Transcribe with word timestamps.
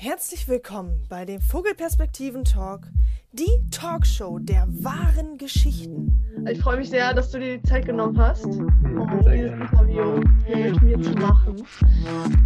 Herzlich 0.00 0.46
willkommen 0.46 1.04
bei 1.08 1.24
dem 1.24 1.40
Vogelperspektiven 1.40 2.44
Talk, 2.44 2.82
die 3.32 3.50
Talkshow 3.72 4.38
der 4.38 4.64
wahren 4.68 5.38
Geschichten. 5.38 6.46
Ich 6.48 6.60
freue 6.60 6.76
mich 6.76 6.88
sehr, 6.88 7.12
dass 7.12 7.32
du 7.32 7.40
dir 7.40 7.58
die 7.58 7.68
Zeit 7.68 7.84
genommen 7.84 8.16
hast, 8.16 8.44
um 8.44 8.68
dieses 9.18 9.50
Interview 9.50 10.20
hier 10.46 10.70
mit 10.70 10.82
mir 10.82 11.02
zu 11.02 11.10
machen. 11.14 11.66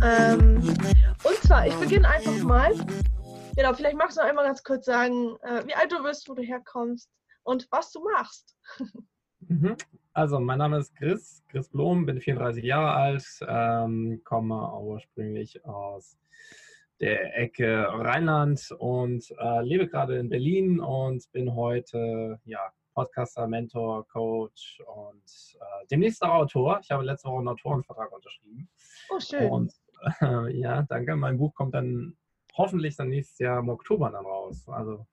Ähm, 0.02 0.62
und 1.24 1.36
zwar, 1.42 1.66
ich 1.66 1.74
beginne 1.74 2.08
einfach 2.08 2.42
mal. 2.42 2.72
Genau, 3.54 3.74
vielleicht 3.74 3.98
magst 3.98 4.16
du 4.16 4.22
noch 4.22 4.30
einmal 4.30 4.46
ganz 4.46 4.62
kurz 4.62 4.86
sagen, 4.86 5.36
äh, 5.42 5.62
wie 5.66 5.74
alt 5.74 5.92
du 5.92 6.02
bist, 6.02 6.26
wo 6.30 6.34
du 6.34 6.42
herkommst 6.42 7.10
und 7.42 7.68
was 7.70 7.92
du 7.92 8.02
machst. 8.16 8.56
Mhm. 9.40 9.76
Also, 10.14 10.40
mein 10.40 10.58
Name 10.58 10.78
ist 10.78 10.96
Chris, 10.96 11.42
Chris 11.48 11.68
Blom, 11.68 12.06
bin 12.06 12.18
34 12.18 12.64
Jahre 12.64 12.92
alt, 12.92 13.26
ähm, 13.46 14.22
komme 14.24 14.72
ursprünglich 14.80 15.62
aus 15.66 16.16
der 17.02 17.36
Ecke 17.36 17.84
Rheinland 17.88 18.70
und 18.78 19.28
äh, 19.38 19.62
lebe 19.62 19.88
gerade 19.88 20.18
in 20.18 20.28
Berlin 20.28 20.78
und 20.78 21.30
bin 21.32 21.52
heute 21.52 22.38
ja, 22.44 22.72
Podcaster, 22.94 23.48
Mentor, 23.48 24.06
Coach 24.06 24.80
und 24.86 25.24
äh, 25.60 25.86
demnächst 25.90 26.22
auch 26.22 26.34
Autor. 26.34 26.78
Ich 26.80 26.92
habe 26.92 27.02
letzte 27.02 27.28
Woche 27.28 27.38
einen 27.38 27.48
Autorenvertrag 27.48 28.12
unterschrieben. 28.12 28.68
Oh, 29.10 29.18
schön. 29.18 29.50
Und 29.50 29.72
äh, 30.20 30.56
ja, 30.56 30.82
danke. 30.82 31.16
Mein 31.16 31.38
Buch 31.38 31.52
kommt 31.54 31.74
dann 31.74 32.16
hoffentlich 32.54 32.94
dann 32.94 33.08
nächstes 33.08 33.40
Jahr 33.40 33.58
im 33.58 33.68
Oktober 33.68 34.08
dann 34.10 34.24
raus. 34.24 34.68
Also 34.68 35.04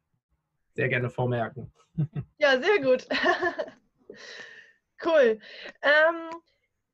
sehr 0.76 0.90
gerne 0.90 1.10
vormerken. 1.10 1.74
Ja, 2.38 2.52
sehr 2.62 2.82
gut. 2.82 3.06
cool. 5.06 5.40
Ähm, 5.82 6.42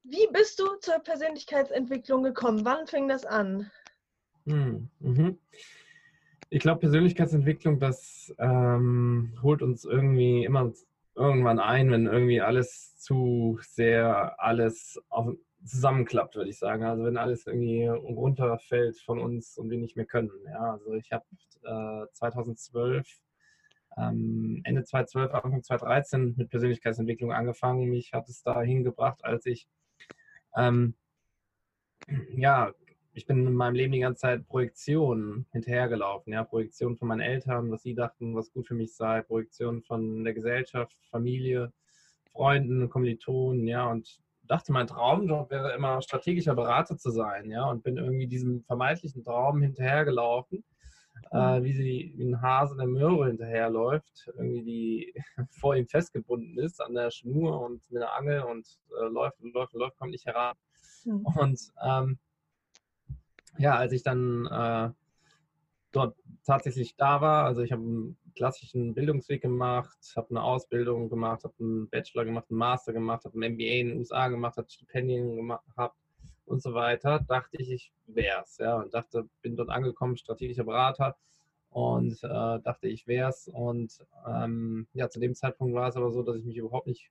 wie 0.04 0.28
bist 0.32 0.58
du 0.58 0.78
zur 0.78 1.00
Persönlichkeitsentwicklung 1.00 2.24
gekommen? 2.24 2.66
Wann 2.66 2.88
fing 2.88 3.08
das 3.08 3.24
an? 3.26 3.70
Hm, 4.46 4.90
mhm. 5.00 5.38
Ich 6.50 6.60
glaube, 6.60 6.82
Persönlichkeitsentwicklung, 6.82 7.80
das 7.80 8.34
ähm, 8.38 9.34
holt 9.42 9.62
uns 9.62 9.84
irgendwie 9.84 10.46
immer 10.46 10.72
irgendwann 11.16 11.60
ein, 11.60 11.92
wenn 11.92 12.06
irgendwie 12.06 12.42
alles 12.42 12.98
zu 12.98 13.60
sehr 13.62 14.40
alles 14.40 15.02
auf, 15.10 15.34
zusammenklappt, 15.64 16.36
würde 16.36 16.50
ich 16.50 16.60
sagen. 16.60 16.84
Also 16.84 17.04
wenn 17.06 17.18
alles 17.18 17.48
irgendwie 17.48 17.88
runterfällt 17.88 19.00
von 19.02 19.20
uns 19.20 19.58
und 19.58 19.70
wir 19.70 19.78
nicht 19.78 19.96
mehr 19.96 20.06
können. 20.06 20.32
Ja, 20.46 20.74
also 20.74 20.94
ich 20.94 21.12
habe 21.12 21.26
äh, 21.64 22.08
2012, 22.14 23.08
ähm, 23.98 24.62
Ende 24.66 24.84
2012, 24.84 25.34
Anfang 25.34 25.64
2013 25.64 26.36
mit 26.38 26.50
Persönlichkeitsentwicklung 26.50 27.32
angefangen. 27.32 27.90
Mich 27.90 28.14
hat 28.14 28.30
es 28.30 28.44
dahin 28.44 28.84
gebracht, 28.84 29.24
als 29.24 29.46
ich 29.48 29.68
ähm, 30.56 30.96
ja 32.36 32.74
ich 33.16 33.26
bin 33.26 33.48
in 33.48 33.54
meinem 33.54 33.76
Leben 33.76 33.94
die 33.94 34.00
ganze 34.00 34.22
Zeit 34.22 34.46
Projektionen 34.46 35.46
hinterhergelaufen. 35.54 36.34
Ja, 36.34 36.44
Projektionen 36.44 36.98
von 36.98 37.08
meinen 37.08 37.22
Eltern, 37.22 37.72
was 37.72 37.82
sie 37.82 37.96
dachten, 37.96 38.36
was 38.36 38.52
gut 38.52 38.68
für 38.68 38.74
mich 38.74 38.94
sei, 38.94 39.22
Projektionen 39.22 39.84
von 39.84 40.26
der 40.26 40.34
Gesellschaft, 40.34 40.94
Familie, 41.10 41.72
Freunden, 42.34 42.90
Kommilitonen, 42.90 43.66
ja, 43.68 43.90
und 43.90 44.20
dachte, 44.44 44.74
mein 44.74 44.88
Traumjob 44.88 45.50
wäre 45.50 45.74
immer 45.74 46.02
strategischer 46.02 46.56
Berater 46.56 46.98
zu 46.98 47.10
sein, 47.10 47.50
ja, 47.50 47.64
und 47.70 47.84
bin 47.84 47.96
irgendwie 47.96 48.28
diesem 48.28 48.64
vermeintlichen 48.66 49.24
Traum 49.24 49.62
hinterhergelaufen, 49.62 50.66
äh, 51.32 51.64
wie 51.64 51.72
sie 51.72 52.14
wie 52.18 52.26
ein 52.26 52.42
Hase 52.42 52.76
der 52.76 52.88
Möhre 52.88 53.28
hinterherläuft, 53.28 54.30
irgendwie 54.38 54.64
die 54.64 55.14
vor 55.52 55.74
ihm 55.78 55.88
festgebunden 55.88 56.60
ist 56.60 56.82
an 56.82 56.94
der 56.94 57.12
Schnur 57.12 57.62
und 57.62 57.82
mit 57.90 58.04
einer 58.04 58.14
Angel 58.14 58.42
und 58.42 58.68
äh, 59.00 59.06
läuft 59.06 59.40
und 59.40 59.54
läuft 59.54 59.74
und 59.74 59.80
läuft, 59.80 59.98
kommt 59.98 60.12
nicht 60.12 60.26
heran. 60.26 60.54
Mhm. 61.06 61.26
Und 61.38 61.72
ähm, 61.82 62.20
ja, 63.58 63.76
als 63.76 63.94
ich 63.94 64.04
dann 64.04 64.46
äh, 64.48 64.90
dort 65.92 66.18
tatsächlich 66.46 66.96
da 66.96 67.22
war, 67.22 67.46
also 67.46 67.62
ich 67.62 67.72
habe 67.72 67.82
einen 67.82 68.18
klassischen 68.36 68.94
Bildungsweg 68.94 69.42
gemacht, 69.42 69.98
habe 70.16 70.30
eine 70.32 70.44
Ausbildung 70.44 71.10
gemacht, 71.10 71.44
habe 71.44 71.54
einen 71.60 71.90
Bachelor 71.90 72.26
gemacht, 72.26 72.48
einen 72.50 72.60
Master 72.60 72.94
gemacht, 72.94 73.26
habe 73.26 73.40
ein 73.40 73.54
MBA 73.54 73.80
in 73.80 73.88
den 73.90 73.98
USA 74.00 74.28
gemacht, 74.28 74.58
habe 74.58 74.70
Stipendien 74.70 75.48
gehabt 75.48 75.98
und 76.46 76.62
so 76.62 76.74
weiter, 76.74 77.20
dachte 77.20 77.58
ich, 77.58 77.72
ich 77.72 77.94
wäre 78.08 78.44
es. 78.44 78.58
Ja, 78.58 78.78
und 78.78 78.94
dachte, 78.94 79.28
bin 79.42 79.56
dort 79.56 79.70
angekommen, 79.70 80.18
strategischer 80.18 80.66
Berater 80.66 81.16
und 81.70 82.24
äh, 82.24 82.60
dachte, 82.60 82.88
ich 82.88 83.08
wäre 83.08 83.30
es. 83.30 83.48
Und 83.48 84.06
ähm, 84.28 84.88
ja, 84.94 85.10
zu 85.10 85.20
dem 85.20 85.34
Zeitpunkt 85.34 85.74
war 85.74 85.88
es 85.88 85.96
aber 85.96 86.12
so, 86.12 86.24
dass 86.24 86.36
ich 86.36 86.46
mich 86.46 86.58
überhaupt 86.58 86.88
nicht 86.88 87.10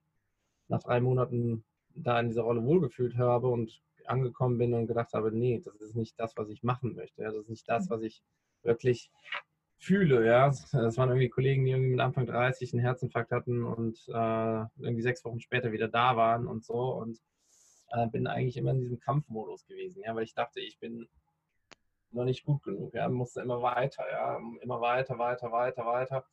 nach 0.67 0.81
drei 0.81 1.01
Monaten 1.01 1.63
da 1.95 2.19
in 2.19 2.29
dieser 2.29 2.43
Rolle 2.43 2.63
wohlgefühlt 2.63 3.17
habe 3.17 3.47
und 3.47 3.81
angekommen 4.09 4.57
bin 4.57 4.73
und 4.73 4.87
gedacht 4.87 5.13
habe, 5.13 5.31
nee, 5.31 5.61
das 5.63 5.81
ist 5.81 5.95
nicht 5.95 6.19
das, 6.19 6.35
was 6.37 6.49
ich 6.49 6.63
machen 6.63 6.95
möchte. 6.95 7.21
Ja, 7.21 7.31
das 7.31 7.43
ist 7.43 7.49
nicht 7.49 7.69
das, 7.69 7.85
mhm. 7.85 7.93
was 7.93 8.01
ich 8.01 8.23
wirklich 8.63 9.11
fühle. 9.77 10.25
Ja, 10.25 10.47
das 10.47 10.73
waren 10.73 11.09
irgendwie 11.09 11.29
Kollegen, 11.29 11.65
die 11.65 11.71
irgendwie 11.71 11.91
mit 11.91 11.99
Anfang 11.99 12.25
30 12.25 12.73
einen 12.73 12.81
Herzinfarkt 12.81 13.31
hatten 13.31 13.63
und 13.63 13.97
äh, 14.07 14.63
irgendwie 14.77 15.01
sechs 15.01 15.23
Wochen 15.25 15.39
später 15.39 15.71
wieder 15.71 15.87
da 15.87 16.15
waren 16.15 16.47
und 16.47 16.65
so 16.65 16.93
und 16.93 17.19
äh, 17.91 18.07
bin 18.07 18.27
eigentlich 18.27 18.57
immer 18.57 18.71
in 18.71 18.81
diesem 18.81 18.99
Kampfmodus 18.99 19.65
gewesen. 19.65 20.01
Ja, 20.03 20.15
weil 20.15 20.23
ich 20.23 20.33
dachte, 20.33 20.59
ich 20.59 20.79
bin 20.79 21.07
noch 22.11 22.25
nicht 22.25 22.45
gut 22.45 22.63
genug. 22.63 22.93
Ja, 22.93 23.09
musste 23.09 23.41
immer 23.41 23.61
weiter. 23.61 24.03
Ja, 24.11 24.39
immer 24.61 24.81
weiter, 24.81 25.17
weiter, 25.19 25.51
weiter, 25.51 25.85
weiter. 25.85 26.25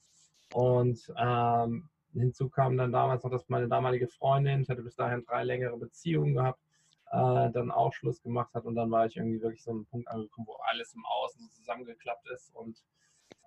Und 0.54 1.12
ähm, 1.18 1.88
hinzu 2.12 2.48
kam 2.48 2.76
dann 2.76 2.92
damals 2.92 3.24
noch, 3.24 3.30
dass 3.30 3.48
meine 3.48 3.68
damalige 3.68 4.08
Freundin, 4.08 4.62
ich 4.62 4.68
hatte 4.68 4.82
bis 4.82 4.96
dahin 4.96 5.24
drei 5.24 5.44
längere 5.44 5.76
Beziehungen 5.78 6.34
gehabt, 6.34 6.60
äh, 7.12 7.50
dann 7.50 7.70
auch 7.70 7.92
Schluss 7.92 8.22
gemacht 8.22 8.52
hat 8.54 8.64
und 8.64 8.74
dann 8.74 8.90
war 8.90 9.06
ich 9.06 9.16
irgendwie 9.16 9.40
wirklich 9.40 9.62
so 9.62 9.70
einem 9.70 9.86
Punkt 9.86 10.08
angekommen, 10.08 10.46
wo 10.46 10.56
alles 10.70 10.94
im 10.94 11.04
Außen 11.04 11.40
so 11.42 11.48
zusammengeklappt 11.48 12.28
ist 12.30 12.54
und 12.54 12.82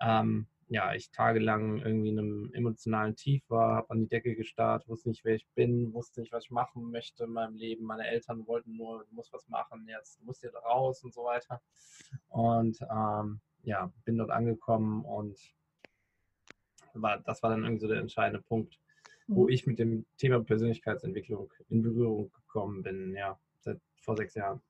ähm, 0.01 0.47
ja, 0.67 0.93
ich 0.95 1.11
tagelang 1.11 1.77
irgendwie 1.77 2.09
in 2.09 2.19
einem 2.19 2.51
emotionalen 2.53 3.15
Tief 3.15 3.43
war, 3.49 3.75
habe 3.75 3.91
an 3.91 3.99
die 3.99 4.07
Decke 4.07 4.35
gestarrt, 4.35 4.87
wusste 4.87 5.09
nicht, 5.09 5.23
wer 5.23 5.35
ich 5.35 5.47
bin, 5.53 5.93
wusste 5.93 6.21
nicht, 6.21 6.31
was 6.31 6.45
ich 6.45 6.51
machen 6.51 6.89
möchte 6.89 7.25
in 7.25 7.31
meinem 7.31 7.55
Leben. 7.55 7.85
Meine 7.85 8.07
Eltern 8.07 8.47
wollten 8.47 8.75
nur, 8.75 9.05
du 9.05 9.13
musst 9.13 9.31
was 9.31 9.47
machen, 9.47 9.87
jetzt 9.87 10.19
du 10.19 10.25
musst 10.25 10.41
jetzt 10.41 10.55
raus 10.55 11.03
und 11.03 11.13
so 11.13 11.23
weiter. 11.23 11.61
Und 12.29 12.79
ähm, 12.81 13.41
ja, 13.61 13.91
bin 14.05 14.17
dort 14.17 14.31
angekommen 14.31 15.05
und 15.05 15.37
war, 16.93 17.19
das 17.19 17.43
war 17.43 17.51
dann 17.51 17.63
irgendwie 17.63 17.81
so 17.81 17.87
der 17.87 17.99
entscheidende 17.99 18.41
Punkt, 18.41 18.79
wo 19.27 19.43
mhm. 19.43 19.49
ich 19.49 19.67
mit 19.67 19.77
dem 19.77 20.05
Thema 20.17 20.43
Persönlichkeitsentwicklung 20.43 21.51
in 21.69 21.83
Berührung 21.83 22.31
gekommen 22.31 22.81
bin. 22.81 23.13
Ja, 23.15 23.39
vor 24.05 24.15
sechs 24.15 24.35
Jahren. 24.35 24.61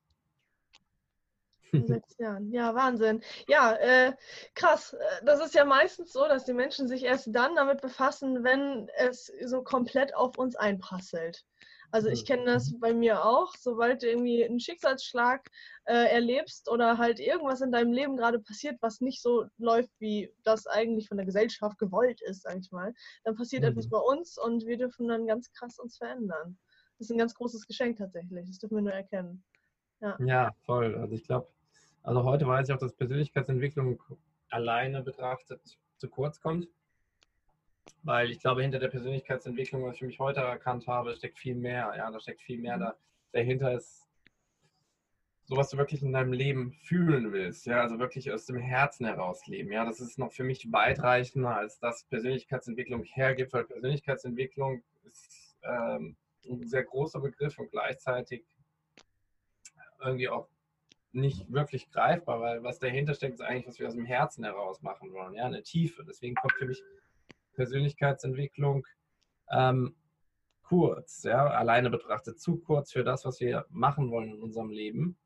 Sechs 1.71 2.17
Jahren, 2.19 2.51
ja, 2.51 2.73
Wahnsinn. 2.73 3.21
Ja, 3.47 3.73
äh, 3.73 4.13
krass. 4.53 4.93
Äh, 4.93 5.25
das 5.25 5.45
ist 5.45 5.53
ja 5.53 5.65
meistens 5.65 6.13
so, 6.13 6.27
dass 6.27 6.45
die 6.45 6.53
Menschen 6.53 6.87
sich 6.87 7.03
erst 7.03 7.27
dann 7.33 7.55
damit 7.55 7.81
befassen, 7.81 8.43
wenn 8.43 8.89
es 8.97 9.31
so 9.45 9.61
komplett 9.61 10.15
auf 10.15 10.37
uns 10.37 10.55
einprasselt. 10.55 11.45
Also 11.91 12.09
ich 12.09 12.25
kenne 12.25 12.45
das 12.45 12.71
mhm. 12.71 12.79
bei 12.79 12.93
mir 12.93 13.23
auch, 13.23 13.53
sobald 13.57 14.03
du 14.03 14.09
irgendwie 14.09 14.43
einen 14.43 14.59
Schicksalsschlag 14.59 15.47
äh, 15.85 16.11
erlebst 16.11 16.69
oder 16.69 16.97
halt 16.97 17.19
irgendwas 17.19 17.61
in 17.61 17.71
deinem 17.71 17.93
Leben 17.93 18.17
gerade 18.17 18.39
passiert, 18.39 18.77
was 18.81 19.01
nicht 19.01 19.21
so 19.21 19.45
läuft, 19.57 19.91
wie 19.99 20.29
das 20.43 20.67
eigentlich 20.67 21.07
von 21.07 21.17
der 21.17 21.25
Gesellschaft 21.25 21.77
gewollt 21.77 22.21
ist, 22.21 22.41
sag 22.41 22.57
ich 22.57 22.71
mal, 22.71 22.93
dann 23.23 23.35
passiert 23.35 23.63
mhm. 23.63 23.69
etwas 23.69 23.89
bei 23.89 23.99
uns 23.99 24.37
und 24.37 24.65
wir 24.65 24.77
dürfen 24.77 25.07
dann 25.07 25.27
ganz 25.27 25.51
krass 25.53 25.79
uns 25.79 25.97
verändern. 25.97 26.57
Das 26.97 27.07
ist 27.07 27.11
ein 27.11 27.17
ganz 27.17 27.33
großes 27.35 27.67
Geschenk 27.67 27.97
tatsächlich. 27.97 28.47
Das 28.47 28.59
dürfen 28.59 28.75
wir 28.75 28.81
nur 28.81 28.93
erkennen. 28.93 29.43
Ja, 30.01 30.17
ja 30.19 30.51
voll. 30.65 30.95
Also 30.95 31.15
ich 31.15 31.23
glaube, 31.23 31.47
also 32.03 32.23
heute 32.23 32.47
weiß 32.47 32.69
ich 32.69 32.75
auch, 32.75 32.79
dass 32.79 32.93
Persönlichkeitsentwicklung 32.93 34.01
alleine 34.49 35.01
betrachtet 35.01 35.61
zu 35.97 36.09
kurz 36.09 36.39
kommt. 36.39 36.67
Weil 38.03 38.31
ich 38.31 38.39
glaube, 38.39 38.61
hinter 38.61 38.79
der 38.79 38.87
Persönlichkeitsentwicklung, 38.87 39.83
was 39.83 39.93
ich 39.95 39.99
für 39.99 40.05
mich 40.05 40.19
heute 40.19 40.39
erkannt 40.39 40.87
habe, 40.87 41.15
steckt 41.15 41.39
viel 41.39 41.55
mehr. 41.55 41.93
Ja, 41.97 42.09
da 42.11 42.19
steckt 42.19 42.41
viel 42.41 42.59
mehr 42.59 42.77
da. 42.77 42.95
Dahinter 43.31 43.73
ist 43.73 44.05
so, 45.45 45.57
was 45.57 45.69
du 45.69 45.77
wirklich 45.77 46.01
in 46.01 46.13
deinem 46.13 46.33
Leben 46.33 46.71
fühlen 46.71 47.31
willst. 47.31 47.65
Ja, 47.65 47.81
also 47.81 47.99
wirklich 47.99 48.31
aus 48.31 48.45
dem 48.45 48.57
Herzen 48.57 49.05
heraus 49.05 49.45
leben. 49.47 49.71
Ja, 49.71 49.85
das 49.85 49.99
ist 49.99 50.17
noch 50.17 50.31
für 50.31 50.43
mich 50.43 50.71
weitreichender, 50.71 51.55
als 51.55 51.79
das 51.79 52.03
Persönlichkeitsentwicklung 52.05 53.03
hergibt, 53.03 53.53
weil 53.53 53.65
Persönlichkeitsentwicklung 53.65 54.83
ist 55.03 55.57
ähm, 55.63 56.15
ein 56.45 56.67
sehr 56.67 56.83
großer 56.83 57.19
Begriff 57.19 57.57
und 57.59 57.71
gleichzeitig 57.71 58.45
irgendwie 59.99 60.29
auch 60.29 60.47
nicht 61.11 61.51
wirklich 61.51 61.89
greifbar, 61.91 62.41
weil 62.41 62.63
was 62.63 62.79
dahinter 62.79 63.13
steckt, 63.13 63.35
ist 63.35 63.41
eigentlich, 63.41 63.67
was 63.67 63.79
wir 63.79 63.87
aus 63.87 63.95
dem 63.95 64.05
Herzen 64.05 64.43
heraus 64.43 64.81
machen 64.81 65.13
wollen, 65.13 65.33
ja, 65.33 65.45
eine 65.45 65.63
Tiefe. 65.63 66.03
Deswegen 66.03 66.35
kommt 66.35 66.53
für 66.53 66.65
mich 66.65 66.83
Persönlichkeitsentwicklung 67.53 68.85
ähm, 69.49 69.95
kurz, 70.63 71.23
ja, 71.23 71.47
alleine 71.47 71.89
betrachtet, 71.89 72.39
zu 72.39 72.57
kurz 72.57 72.91
für 72.91 73.03
das, 73.03 73.23
was 73.23 73.39
wir 73.39 73.65
machen 73.69 74.11
wollen 74.11 74.33
in 74.33 74.41
unserem 74.41 74.69
Leben. 74.69 75.17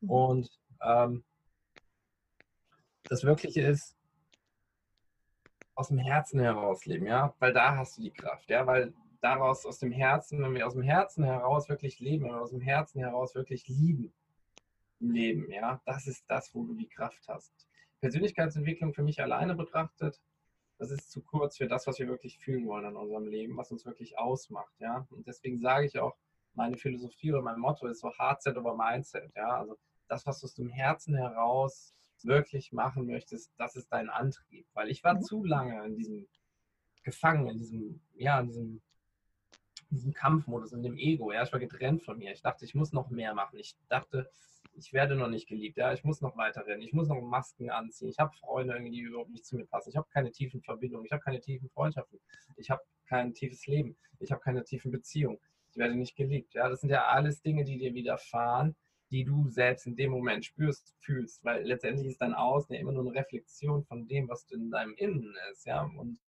Mhm. 0.00 0.10
Und 0.10 0.60
ähm, 0.82 1.24
das 3.04 3.24
Wirkliche 3.24 3.62
ist, 3.62 3.96
aus 5.74 5.88
dem 5.88 5.98
Herzen 5.98 6.40
heraus 6.40 6.86
leben, 6.86 7.06
ja, 7.06 7.32
weil 7.38 7.52
da 7.52 7.76
hast 7.76 7.98
du 7.98 8.02
die 8.02 8.10
Kraft, 8.10 8.50
ja, 8.50 8.66
weil 8.66 8.92
daraus 9.20 9.66
aus 9.66 9.78
dem 9.78 9.92
Herzen, 9.92 10.42
wenn 10.42 10.54
wir 10.54 10.66
aus 10.66 10.74
dem 10.74 10.82
Herzen 10.82 11.24
heraus 11.24 11.68
wirklich 11.68 11.98
leben, 11.98 12.24
wenn 12.24 12.32
wir 12.32 12.42
aus 12.42 12.50
dem 12.50 12.60
Herzen 12.60 13.00
heraus 13.00 13.34
wirklich 13.34 13.66
lieben, 13.68 14.12
im 15.00 15.10
Leben. 15.10 15.50
Ja, 15.50 15.80
das 15.84 16.06
ist 16.06 16.24
das, 16.28 16.54
wo 16.54 16.64
du 16.64 16.74
die 16.74 16.88
Kraft 16.88 17.26
hast. 17.28 17.52
Persönlichkeitsentwicklung 18.00 18.94
für 18.94 19.02
mich 19.02 19.20
alleine 19.20 19.54
betrachtet, 19.54 20.20
das 20.78 20.92
ist 20.92 21.10
zu 21.10 21.22
kurz 21.22 21.56
für 21.56 21.66
das, 21.66 21.86
was 21.88 21.98
wir 21.98 22.06
wirklich 22.06 22.38
fühlen 22.38 22.66
wollen 22.68 22.84
in 22.84 22.96
unserem 22.96 23.26
Leben, 23.26 23.56
was 23.56 23.72
uns 23.72 23.84
wirklich 23.84 24.16
ausmacht. 24.16 24.72
Ja, 24.78 25.06
und 25.10 25.26
deswegen 25.26 25.60
sage 25.60 25.86
ich 25.86 25.98
auch, 25.98 26.16
meine 26.54 26.76
Philosophie 26.76 27.32
oder 27.32 27.42
mein 27.42 27.58
Motto 27.58 27.86
ist 27.88 28.00
so 28.00 28.12
Hardset 28.12 28.56
over 28.56 28.76
Mindset. 28.76 29.32
Ja, 29.34 29.58
also 29.58 29.76
das, 30.08 30.24
was 30.26 30.40
du 30.40 30.46
aus 30.46 30.54
dem 30.54 30.68
Herzen 30.68 31.16
heraus 31.16 31.94
wirklich 32.22 32.72
machen 32.72 33.06
möchtest, 33.06 33.52
das 33.58 33.76
ist 33.76 33.92
dein 33.92 34.08
Antrieb. 34.08 34.66
Weil 34.74 34.88
ich 34.88 35.02
war 35.02 35.14
mhm. 35.14 35.22
zu 35.22 35.44
lange 35.44 35.84
in 35.84 35.96
diesem 35.96 36.28
gefangen, 37.02 37.48
in 37.48 37.58
diesem, 37.58 38.00
ja, 38.14 38.38
in 38.40 38.46
diesem, 38.46 38.82
diesem 39.90 40.12
Kampfmodus, 40.12 40.72
in 40.72 40.82
dem 40.82 40.96
Ego. 40.96 41.32
Ja, 41.32 41.42
ich 41.42 41.52
war 41.52 41.60
getrennt 41.60 42.02
von 42.02 42.18
mir. 42.18 42.32
Ich 42.32 42.42
dachte, 42.42 42.64
ich 42.64 42.74
muss 42.74 42.92
noch 42.92 43.10
mehr 43.10 43.34
machen. 43.34 43.58
Ich 43.58 43.76
dachte, 43.88 44.30
ich 44.74 44.92
werde 44.92 45.16
noch 45.16 45.28
nicht 45.28 45.48
geliebt. 45.48 45.76
Ja, 45.76 45.92
ich 45.92 46.04
muss 46.04 46.20
noch 46.20 46.36
weiter 46.36 46.66
rennen. 46.66 46.82
Ich 46.82 46.92
muss 46.92 47.08
noch 47.08 47.20
Masken 47.20 47.70
anziehen. 47.70 48.08
Ich 48.08 48.18
habe 48.18 48.34
Freunde, 48.36 48.78
die 48.80 49.00
überhaupt 49.00 49.30
nicht 49.30 49.46
zu 49.46 49.56
mir 49.56 49.66
passen. 49.66 49.90
Ich 49.90 49.96
habe 49.96 50.08
keine 50.12 50.30
tiefen 50.30 50.62
Verbindungen. 50.62 51.06
Ich 51.06 51.12
habe 51.12 51.22
keine 51.22 51.40
tiefen 51.40 51.68
Freundschaften. 51.70 52.20
Ich 52.56 52.70
habe 52.70 52.82
kein 53.06 53.34
tiefes 53.34 53.66
Leben. 53.66 53.96
Ich 54.20 54.30
habe 54.30 54.40
keine 54.40 54.64
tiefen 54.64 54.90
Beziehungen. 54.90 55.38
Ich 55.70 55.76
werde 55.76 55.94
nicht 55.94 56.16
geliebt. 56.16 56.54
Ja, 56.54 56.68
das 56.68 56.80
sind 56.80 56.90
ja 56.90 57.06
alles 57.06 57.42
Dinge, 57.42 57.64
die 57.64 57.78
dir 57.78 57.94
widerfahren, 57.94 58.76
die 59.10 59.24
du 59.24 59.48
selbst 59.48 59.86
in 59.86 59.96
dem 59.96 60.10
Moment 60.10 60.44
spürst, 60.44 60.94
fühlst, 61.00 61.44
weil 61.44 61.64
letztendlich 61.64 62.08
ist 62.08 62.20
dein 62.20 62.34
Außen 62.34 62.74
ja 62.74 62.80
immer 62.80 62.92
nur 62.92 63.06
eine 63.06 63.18
Reflexion 63.18 63.84
von 63.84 64.06
dem, 64.06 64.28
was 64.28 64.44
in 64.50 64.70
deinem 64.70 64.94
Innen 64.94 65.34
ist, 65.52 65.66
ja. 65.66 65.82
Und 65.96 66.18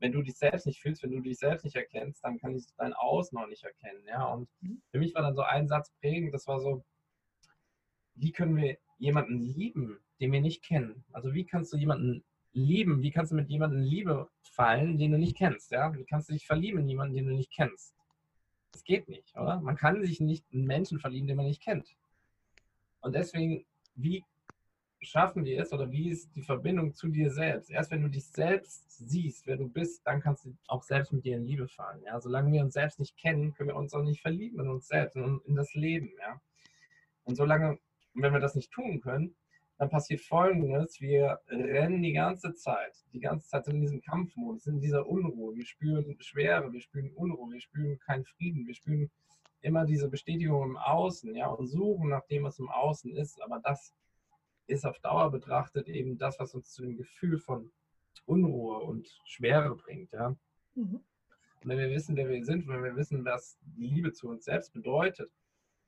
wenn 0.00 0.12
du 0.12 0.22
dich 0.22 0.36
selbst 0.36 0.66
nicht 0.66 0.80
fühlst, 0.80 1.02
wenn 1.02 1.12
du 1.12 1.20
dich 1.20 1.38
selbst 1.38 1.64
nicht 1.64 1.76
erkennst, 1.76 2.24
dann 2.24 2.38
kann 2.38 2.56
ich 2.56 2.64
dein 2.76 2.94
Außen 2.94 3.38
noch 3.38 3.46
nicht 3.46 3.62
erkennen, 3.62 4.02
ja. 4.06 4.24
Und 4.24 4.48
mhm. 4.60 4.82
für 4.90 4.98
mich 4.98 5.14
war 5.14 5.22
dann 5.22 5.36
so 5.36 5.42
ein 5.42 5.68
Satz 5.68 5.92
prägend, 6.00 6.34
das 6.34 6.46
war 6.46 6.60
so, 6.60 6.84
wie 8.14 8.32
können 8.32 8.56
wir 8.56 8.78
jemanden 8.98 9.38
lieben, 9.38 9.98
den 10.20 10.32
wir 10.32 10.40
nicht 10.40 10.62
kennen? 10.62 11.04
Also 11.12 11.34
wie 11.34 11.44
kannst 11.44 11.72
du 11.72 11.76
jemanden 11.76 12.24
lieben? 12.52 13.02
Wie 13.02 13.10
kannst 13.10 13.32
du 13.32 13.36
mit 13.36 13.48
jemandem 13.48 13.80
Liebe 13.80 14.28
fallen, 14.42 14.98
den 14.98 15.12
du 15.12 15.18
nicht 15.18 15.36
kennst, 15.36 15.70
ja? 15.70 15.94
Wie 15.94 16.04
kannst 16.04 16.28
du 16.28 16.32
dich 16.32 16.46
verlieben 16.46 16.80
in 16.80 16.88
jemanden, 16.88 17.14
den 17.14 17.26
du 17.26 17.34
nicht 17.34 17.52
kennst? 17.52 17.94
Das 18.72 18.84
geht 18.84 19.08
nicht, 19.08 19.36
oder? 19.36 19.60
Man 19.60 19.76
kann 19.76 20.02
sich 20.02 20.20
nicht 20.20 20.44
in 20.50 20.64
Menschen 20.64 20.98
verlieben, 20.98 21.26
den 21.26 21.36
man 21.36 21.46
nicht 21.46 21.62
kennt. 21.62 21.88
Und 23.00 23.14
deswegen, 23.14 23.64
wie 23.94 24.24
schaffen 25.02 25.44
wir 25.44 25.60
es 25.60 25.72
oder 25.72 25.90
wie 25.90 26.10
ist 26.10 26.34
die 26.34 26.42
Verbindung 26.42 26.94
zu 26.94 27.08
dir 27.08 27.30
selbst? 27.30 27.70
Erst 27.70 27.90
wenn 27.90 28.02
du 28.02 28.08
dich 28.08 28.26
selbst 28.26 28.84
siehst, 28.98 29.46
wer 29.46 29.56
du 29.56 29.68
bist, 29.68 30.06
dann 30.06 30.20
kannst 30.20 30.44
du 30.44 30.56
auch 30.66 30.82
selbst 30.82 31.12
mit 31.12 31.24
dir 31.24 31.36
in 31.36 31.44
Liebe 31.44 31.68
fallen. 31.68 32.02
Ja? 32.04 32.20
Solange 32.20 32.52
wir 32.52 32.62
uns 32.62 32.74
selbst 32.74 32.98
nicht 32.98 33.16
kennen, 33.16 33.54
können 33.54 33.70
wir 33.70 33.76
uns 33.76 33.94
auch 33.94 34.02
nicht 34.02 34.20
verlieben 34.20 34.60
in 34.60 34.68
uns 34.68 34.88
selbst 34.88 35.16
und 35.16 35.44
in 35.46 35.54
das 35.54 35.74
Leben. 35.74 36.10
Ja? 36.20 36.40
Und 37.24 37.36
solange, 37.36 37.78
wenn 38.14 38.32
wir 38.32 38.40
das 38.40 38.54
nicht 38.54 38.72
tun 38.72 39.00
können, 39.00 39.34
dann 39.78 39.88
passiert 39.88 40.20
Folgendes, 40.20 41.00
wir 41.00 41.40
rennen 41.48 42.02
die 42.02 42.12
ganze 42.12 42.52
Zeit, 42.52 42.92
die 43.14 43.20
ganze 43.20 43.48
Zeit 43.48 43.66
in 43.68 43.80
diesem 43.80 44.02
Kampfmodus, 44.02 44.66
in 44.66 44.78
dieser 44.78 45.06
Unruhe. 45.06 45.56
Wir 45.56 45.64
spüren 45.64 46.16
Schwere, 46.20 46.70
wir 46.70 46.80
spüren 46.82 47.10
Unruhe, 47.14 47.50
wir 47.50 47.60
spüren 47.60 47.98
keinen 48.00 48.26
Frieden, 48.26 48.66
wir 48.66 48.74
spüren 48.74 49.10
immer 49.62 49.86
diese 49.86 50.10
Bestätigung 50.10 50.64
im 50.64 50.76
Außen, 50.76 51.34
ja, 51.34 51.48
und 51.48 51.66
suchen 51.66 52.10
nach 52.10 52.26
dem, 52.26 52.44
was 52.44 52.58
im 52.58 52.68
Außen 52.68 53.16
ist. 53.16 53.40
Aber 53.42 53.60
das 53.64 53.94
ist 54.70 54.86
auf 54.86 54.98
Dauer 55.00 55.30
betrachtet 55.30 55.88
eben 55.88 56.18
das, 56.18 56.38
was 56.38 56.54
uns 56.54 56.72
zu 56.72 56.82
dem 56.82 56.96
Gefühl 56.96 57.38
von 57.38 57.70
Unruhe 58.26 58.78
und 58.78 59.20
Schwere 59.24 59.74
bringt, 59.74 60.12
ja. 60.12 60.36
Mhm. 60.74 61.04
Und 61.62 61.68
wenn 61.68 61.78
wir 61.78 61.90
wissen, 61.90 62.16
wer 62.16 62.28
wir 62.28 62.44
sind, 62.44 62.66
wenn 62.68 62.82
wir 62.82 62.96
wissen, 62.96 63.24
was 63.24 63.58
die 63.60 63.86
Liebe 63.86 64.12
zu 64.12 64.28
uns 64.28 64.44
selbst 64.44 64.72
bedeutet, 64.72 65.30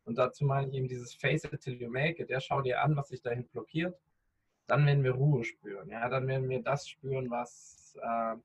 und 0.05 0.19
dazu 0.19 0.45
meine 0.45 0.69
ich 0.69 0.75
eben 0.75 0.89
dieses 0.89 1.15
Face 1.15 1.45
it 1.45 1.61
till 1.61 1.81
you 1.81 1.89
make 1.89 2.21
it, 2.23 2.29
ja, 2.29 2.41
schau 2.41 2.61
dir 2.61 2.83
an, 2.83 2.97
was 2.97 3.09
sich 3.09 3.23
dahin 3.23 3.47
blockiert, 3.49 3.99
dann 4.67 4.85
werden 4.87 5.05
wir 5.05 5.13
Ruhe 5.13 5.45
spüren, 5.45 5.89
ja, 5.89 6.09
dann 6.09 6.27
werden 6.27 6.49
wir 6.49 6.63
das 6.63 6.89
spüren, 6.89 7.31
was 7.31 7.97
äh, 8.03 8.37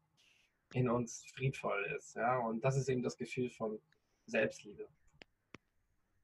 in 0.73 0.89
uns 0.89 1.25
friedvoll 1.33 1.83
ist, 1.97 2.15
ja, 2.15 2.37
und 2.37 2.63
das 2.63 2.77
ist 2.77 2.89
eben 2.89 3.01
das 3.01 3.17
Gefühl 3.17 3.49
von 3.49 3.79
Selbstliebe. 4.25 4.87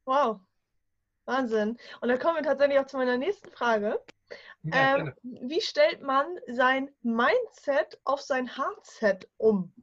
Wow, 0.05 0.39
Wahnsinn. 1.25 1.77
Und 2.01 2.09
dann 2.09 2.19
kommen 2.19 2.37
wir 2.37 2.43
tatsächlich 2.43 2.79
auch 2.79 2.87
zu 2.87 2.97
meiner 2.97 3.17
nächsten 3.17 3.49
Frage. 3.51 3.99
Ja, 4.63 4.97
ähm, 4.97 5.13
wie 5.23 5.61
stellt 5.61 6.01
man 6.01 6.25
sein 6.47 6.89
Mindset 7.01 7.99
auf 8.03 8.21
sein 8.21 8.57
Hardset 8.57 9.29
um? 9.37 9.73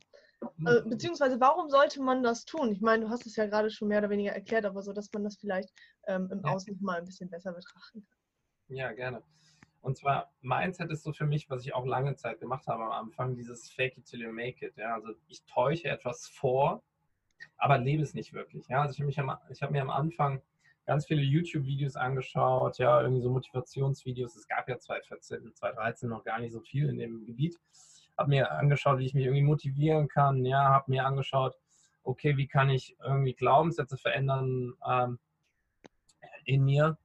Äh, 0.67 0.81
beziehungsweise 0.87 1.39
warum 1.39 1.69
sollte 1.69 2.03
man 2.03 2.23
das 2.23 2.47
tun? 2.47 2.73
Ich 2.73 2.81
meine, 2.81 3.05
du 3.05 3.11
hast 3.11 3.27
es 3.27 3.37
ja 3.37 3.47
gerade 3.47 3.71
schon 3.71 3.89
mehr 3.89 3.99
oder 3.99 4.11
weniger 4.11 4.33
erklärt, 4.33 4.65
aber 4.65 4.83
so, 4.83 4.93
dass 4.93 5.13
man 5.13 5.25
das 5.25 5.37
vielleicht 5.37 5.71
ähm, 6.07 6.29
im 6.33 6.41
ja. 6.43 6.53
Außen 6.53 6.79
mal 6.81 6.99
ein 6.99 7.05
bisschen 7.05 7.29
besser 7.29 7.53
betrachten 7.53 8.07
kann. 8.07 8.77
Ja, 8.77 8.93
gerne. 8.93 9.23
Und 9.83 9.97
zwar, 9.97 10.33
Mindset 10.41 10.91
ist 10.91 11.03
so 11.03 11.13
für 11.13 11.27
mich, 11.27 11.49
was 11.51 11.65
ich 11.65 11.75
auch 11.75 11.87
lange 11.87 12.15
Zeit 12.17 12.41
gemacht 12.41 12.67
habe 12.67 12.85
am 12.85 12.93
Anfang, 12.93 13.35
dieses 13.35 13.71
Fake 13.71 13.97
it 13.97 14.07
till 14.07 14.21
you 14.21 14.33
make 14.33 14.65
it. 14.65 14.77
Ja? 14.77 14.95
Also 14.95 15.13
ich 15.27 15.45
täusche 15.45 15.89
etwas 15.89 16.29
vor, 16.29 16.83
aber 17.57 17.79
lebe 17.79 18.03
es 18.03 18.15
nicht 18.15 18.33
wirklich. 18.33 18.69
Ja? 18.69 18.83
Also 18.83 19.03
ich 19.03 19.19
habe 19.19 19.39
hab 19.39 19.71
mir 19.71 19.83
am 19.83 19.91
Anfang 19.91 20.43
ganz 20.91 21.07
viele 21.07 21.23
YouTube-Videos 21.23 21.95
angeschaut, 21.95 22.79
ja, 22.79 23.01
irgendwie 23.01 23.23
so 23.23 23.31
Motivationsvideos. 23.31 24.35
Es 24.35 24.49
gab 24.49 24.69
ja 24.69 24.77
2014, 24.77 25.55
2013 25.55 26.09
noch 26.09 26.25
gar 26.25 26.41
nicht 26.41 26.53
so 26.53 26.59
viel 26.59 26.89
in 26.89 26.99
dem 26.99 27.25
Gebiet. 27.27 27.61
Habe 28.19 28.31
mir 28.31 28.51
angeschaut, 28.51 28.99
wie 28.99 29.07
ich 29.07 29.15
mich 29.15 29.27
irgendwie 29.27 29.45
motivieren 29.45 30.09
kann, 30.09 30.45
ja, 30.45 30.65
habe 30.65 30.91
mir 30.91 31.07
angeschaut, 31.07 31.55
okay, 32.03 32.37
wie 32.37 32.49
kann 32.49 32.71
ich 32.71 32.97
irgendwie 33.05 33.35
Glaubenssätze 33.35 33.99
verändern 33.99 34.75
ähm, 34.85 35.21
in 36.45 36.65
mir. 36.65 36.99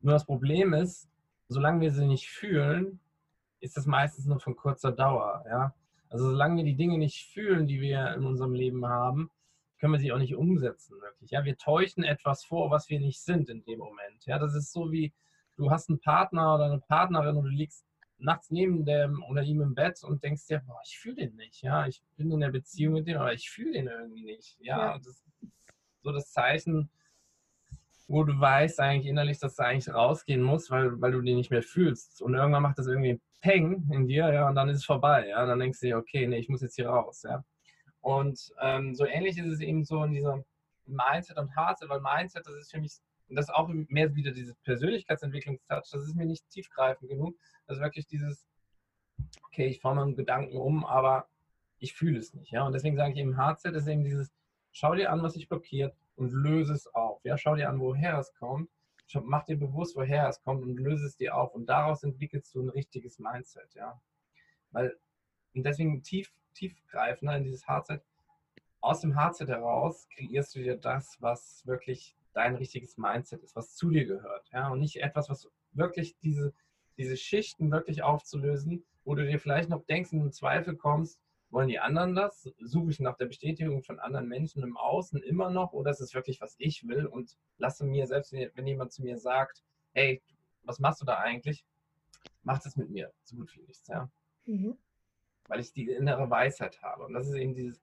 Nur 0.00 0.14
das 0.14 0.26
Problem 0.26 0.74
ist, 0.74 1.08
solange 1.46 1.80
wir 1.80 1.92
sie 1.92 2.08
nicht 2.08 2.28
fühlen, 2.28 2.98
ist 3.60 3.76
das 3.76 3.86
meistens 3.86 4.26
nur 4.26 4.40
von 4.40 4.56
kurzer 4.56 4.90
Dauer, 4.90 5.44
ja. 5.48 5.72
Also 6.10 6.28
solange 6.28 6.56
wir 6.56 6.64
die 6.64 6.74
Dinge 6.74 6.98
nicht 6.98 7.32
fühlen, 7.32 7.68
die 7.68 7.80
wir 7.80 8.14
in 8.14 8.26
unserem 8.26 8.52
Leben 8.52 8.84
haben, 8.84 9.30
können 9.82 9.94
wir 9.94 9.98
sie 10.00 10.12
auch 10.12 10.18
nicht 10.18 10.36
umsetzen, 10.36 11.00
wirklich. 11.00 11.32
Ja, 11.32 11.44
wir 11.44 11.58
täuschen 11.58 12.04
etwas 12.04 12.44
vor, 12.44 12.70
was 12.70 12.88
wir 12.88 13.00
nicht 13.00 13.20
sind 13.20 13.48
in 13.48 13.64
dem 13.64 13.80
Moment. 13.80 14.24
Ja, 14.26 14.38
das 14.38 14.54
ist 14.54 14.70
so 14.72 14.92
wie, 14.92 15.12
du 15.56 15.72
hast 15.72 15.88
einen 15.88 15.98
Partner 15.98 16.54
oder 16.54 16.66
eine 16.66 16.78
Partnerin 16.78 17.36
und 17.36 17.46
du 17.46 17.50
liegst 17.50 17.84
nachts 18.16 18.52
neben 18.52 18.84
dem 18.84 19.24
oder 19.24 19.42
ihm 19.42 19.60
im 19.60 19.74
Bett 19.74 20.04
und 20.04 20.22
denkst 20.22 20.46
dir, 20.46 20.62
boah, 20.64 20.78
ich 20.86 20.96
fühle 20.96 21.16
den 21.16 21.34
nicht. 21.34 21.62
Ja, 21.62 21.88
ich 21.88 22.00
bin 22.16 22.30
in 22.30 22.38
der 22.38 22.52
Beziehung 22.52 22.94
mit 22.94 23.08
dem, 23.08 23.18
aber 23.18 23.32
ich 23.32 23.50
fühle 23.50 23.72
den 23.72 23.88
irgendwie 23.88 24.22
nicht. 24.22 24.56
Ja, 24.60 24.78
ja. 24.78 24.98
das 24.98 25.08
ist 25.08 25.24
so 26.04 26.12
das 26.12 26.30
Zeichen, 26.30 26.88
wo 28.06 28.22
du 28.22 28.38
weißt 28.38 28.78
eigentlich 28.78 29.06
innerlich, 29.06 29.40
dass 29.40 29.56
du 29.56 29.64
eigentlich 29.64 29.92
rausgehen 29.92 30.42
musst, 30.42 30.70
weil, 30.70 31.00
weil 31.00 31.10
du 31.10 31.22
den 31.22 31.38
nicht 31.38 31.50
mehr 31.50 31.64
fühlst. 31.64 32.22
Und 32.22 32.34
irgendwann 32.34 32.62
macht 32.62 32.78
das 32.78 32.86
irgendwie 32.86 33.20
Peng 33.40 33.88
in 33.90 34.06
dir, 34.06 34.32
ja, 34.32 34.48
und 34.48 34.54
dann 34.54 34.68
ist 34.68 34.78
es 34.78 34.84
vorbei. 34.84 35.26
Ja, 35.26 35.44
dann 35.44 35.58
denkst 35.58 35.80
du 35.80 35.86
dir, 35.86 35.98
okay, 35.98 36.28
nee, 36.28 36.38
ich 36.38 36.48
muss 36.48 36.62
jetzt 36.62 36.76
hier 36.76 36.88
raus. 36.88 37.24
Ja. 37.24 37.42
Und 38.02 38.52
ähm, 38.60 38.94
so 38.94 39.06
ähnlich 39.06 39.38
ist 39.38 39.46
es 39.46 39.60
eben 39.60 39.84
so 39.84 40.02
in 40.04 40.12
diesem 40.12 40.44
Mindset 40.86 41.38
und 41.38 41.54
Hardset, 41.56 41.88
weil 41.88 42.00
Mindset, 42.00 42.46
das 42.46 42.54
ist 42.54 42.72
für 42.72 42.80
mich, 42.80 42.98
das 43.28 43.46
ist 43.46 43.54
auch 43.54 43.68
mehr 43.68 44.14
wieder 44.14 44.32
diese 44.32 44.54
Persönlichkeitsentwicklungstouch, 44.64 45.88
das 45.90 46.02
ist 46.02 46.14
mir 46.14 46.26
nicht 46.26 46.48
tiefgreifend 46.50 47.08
genug. 47.08 47.36
Das 47.66 47.78
ist 47.78 47.82
wirklich 47.82 48.06
dieses, 48.06 48.44
okay, 49.44 49.66
ich 49.66 49.80
forme 49.80 50.02
einen 50.02 50.16
Gedanken 50.16 50.56
um, 50.56 50.84
aber 50.84 51.28
ich 51.78 51.94
fühle 51.94 52.18
es 52.18 52.34
nicht. 52.34 52.50
Ja? 52.50 52.66
Und 52.66 52.72
deswegen 52.72 52.96
sage 52.96 53.12
ich 53.12 53.18
eben, 53.18 53.36
Hardset 53.36 53.74
ist 53.74 53.86
eben 53.86 54.04
dieses, 54.04 54.32
schau 54.72 54.94
dir 54.94 55.10
an, 55.12 55.22
was 55.22 55.34
sich 55.34 55.48
blockiert 55.48 55.94
und 56.16 56.32
löse 56.32 56.74
es 56.74 56.92
auf. 56.94 57.24
Ja? 57.24 57.38
Schau 57.38 57.54
dir 57.54 57.68
an, 57.68 57.80
woher 57.80 58.18
es 58.18 58.34
kommt. 58.34 58.68
Mach 59.14 59.44
dir 59.44 59.58
bewusst, 59.58 59.94
woher 59.94 60.26
es 60.28 60.40
kommt 60.42 60.62
und 60.62 60.76
löse 60.76 61.04
es 61.06 61.16
dir 61.16 61.36
auf. 61.36 61.54
Und 61.54 61.66
daraus 61.66 62.02
entwickelst 62.02 62.54
du 62.54 62.62
ein 62.62 62.70
richtiges 62.70 63.18
Mindset. 63.18 63.74
Ja? 63.74 64.00
Weil, 64.70 64.96
und 65.54 65.64
deswegen 65.64 66.02
tief 66.02 66.32
tiefgreifender 66.52 67.36
in 67.36 67.44
dieses 67.44 67.66
Hardset. 67.66 68.02
Aus 68.80 69.00
dem 69.00 69.14
Hardset 69.14 69.48
heraus 69.48 70.08
kreierst 70.14 70.54
du 70.54 70.60
dir 70.60 70.76
das, 70.76 71.16
was 71.20 71.66
wirklich 71.66 72.16
dein 72.32 72.56
richtiges 72.56 72.96
Mindset 72.96 73.42
ist, 73.42 73.54
was 73.54 73.74
zu 73.74 73.90
dir 73.90 74.06
gehört. 74.06 74.48
Ja? 74.52 74.70
Und 74.70 74.80
nicht 74.80 74.96
etwas, 74.96 75.28
was 75.28 75.48
wirklich 75.72 76.16
diese, 76.18 76.52
diese 76.96 77.16
Schichten 77.16 77.70
wirklich 77.70 78.02
aufzulösen, 78.02 78.84
wo 79.04 79.14
du 79.14 79.26
dir 79.26 79.38
vielleicht 79.38 79.68
noch 79.68 79.84
denkst, 79.84 80.12
in 80.12 80.32
Zweifel 80.32 80.76
kommst, 80.76 81.20
wollen 81.50 81.68
die 81.68 81.78
anderen 81.78 82.14
das? 82.14 82.50
Suche 82.60 82.90
ich 82.90 83.00
nach 83.00 83.16
der 83.16 83.26
Bestätigung 83.26 83.82
von 83.82 84.00
anderen 84.00 84.26
Menschen 84.26 84.62
im 84.62 84.76
Außen 84.76 85.22
immer 85.22 85.50
noch 85.50 85.72
oder 85.72 85.90
ist 85.90 86.00
es 86.00 86.14
wirklich, 86.14 86.40
was 86.40 86.54
ich 86.58 86.88
will? 86.88 87.06
Und 87.06 87.36
lasse 87.58 87.84
mir, 87.84 88.06
selbst 88.06 88.32
wenn 88.32 88.66
jemand 88.66 88.92
zu 88.92 89.02
mir 89.02 89.18
sagt, 89.18 89.62
hey, 89.92 90.22
was 90.62 90.78
machst 90.78 91.02
du 91.02 91.04
da 91.04 91.18
eigentlich? 91.18 91.66
Macht 92.42 92.64
es 92.64 92.76
mit 92.76 92.88
mir 92.90 93.12
so 93.22 93.36
gut 93.36 93.54
wie 93.54 93.62
nichts. 93.62 93.86
Ja? 93.88 94.10
Mhm 94.46 94.78
weil 95.52 95.60
ich 95.60 95.74
die 95.74 95.90
innere 95.90 96.30
Weisheit 96.30 96.80
habe. 96.80 97.04
Und 97.04 97.12
das 97.12 97.28
ist 97.28 97.34
eben 97.34 97.54
dieses, 97.54 97.78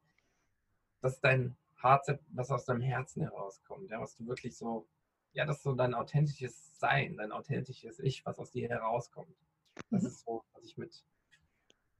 das 1.01 1.13
ist 1.13 1.23
dein 1.23 1.55
Hardset, 1.77 2.19
was 2.29 2.49
aus 2.49 2.65
deinem 2.65 2.81
Herzen 2.81 3.21
herauskommt, 3.21 3.91
ja, 3.91 4.01
was 4.01 4.15
du 4.15 4.25
wirklich 4.25 4.57
so, 4.57 4.87
ja, 5.33 5.45
das 5.45 5.57
ist 5.57 5.63
so 5.63 5.75
dein 5.75 5.93
authentisches 5.93 6.79
Sein, 6.79 7.15
dein 7.17 7.31
authentisches 7.31 7.99
Ich, 7.99 8.25
was 8.25 8.39
aus 8.39 8.49
dir 8.49 8.67
herauskommt. 8.69 9.35
Das 9.91 10.01
mhm. 10.01 10.07
ist 10.07 10.25
so, 10.25 10.43
was 10.53 10.63
ich 10.65 10.77
mit 10.77 11.03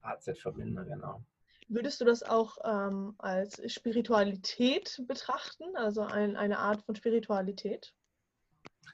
Hardset 0.02 0.40
verbinde, 0.40 0.84
genau. 0.86 1.22
Würdest 1.68 2.02
du 2.02 2.06
das 2.06 2.24
auch 2.24 2.58
ähm, 2.64 3.14
als 3.20 3.62
Spiritualität 3.72 5.04
betrachten, 5.08 5.76
also 5.76 6.02
ein, 6.02 6.36
eine 6.36 6.58
Art 6.58 6.82
von 6.82 6.96
Spiritualität? 6.96 7.94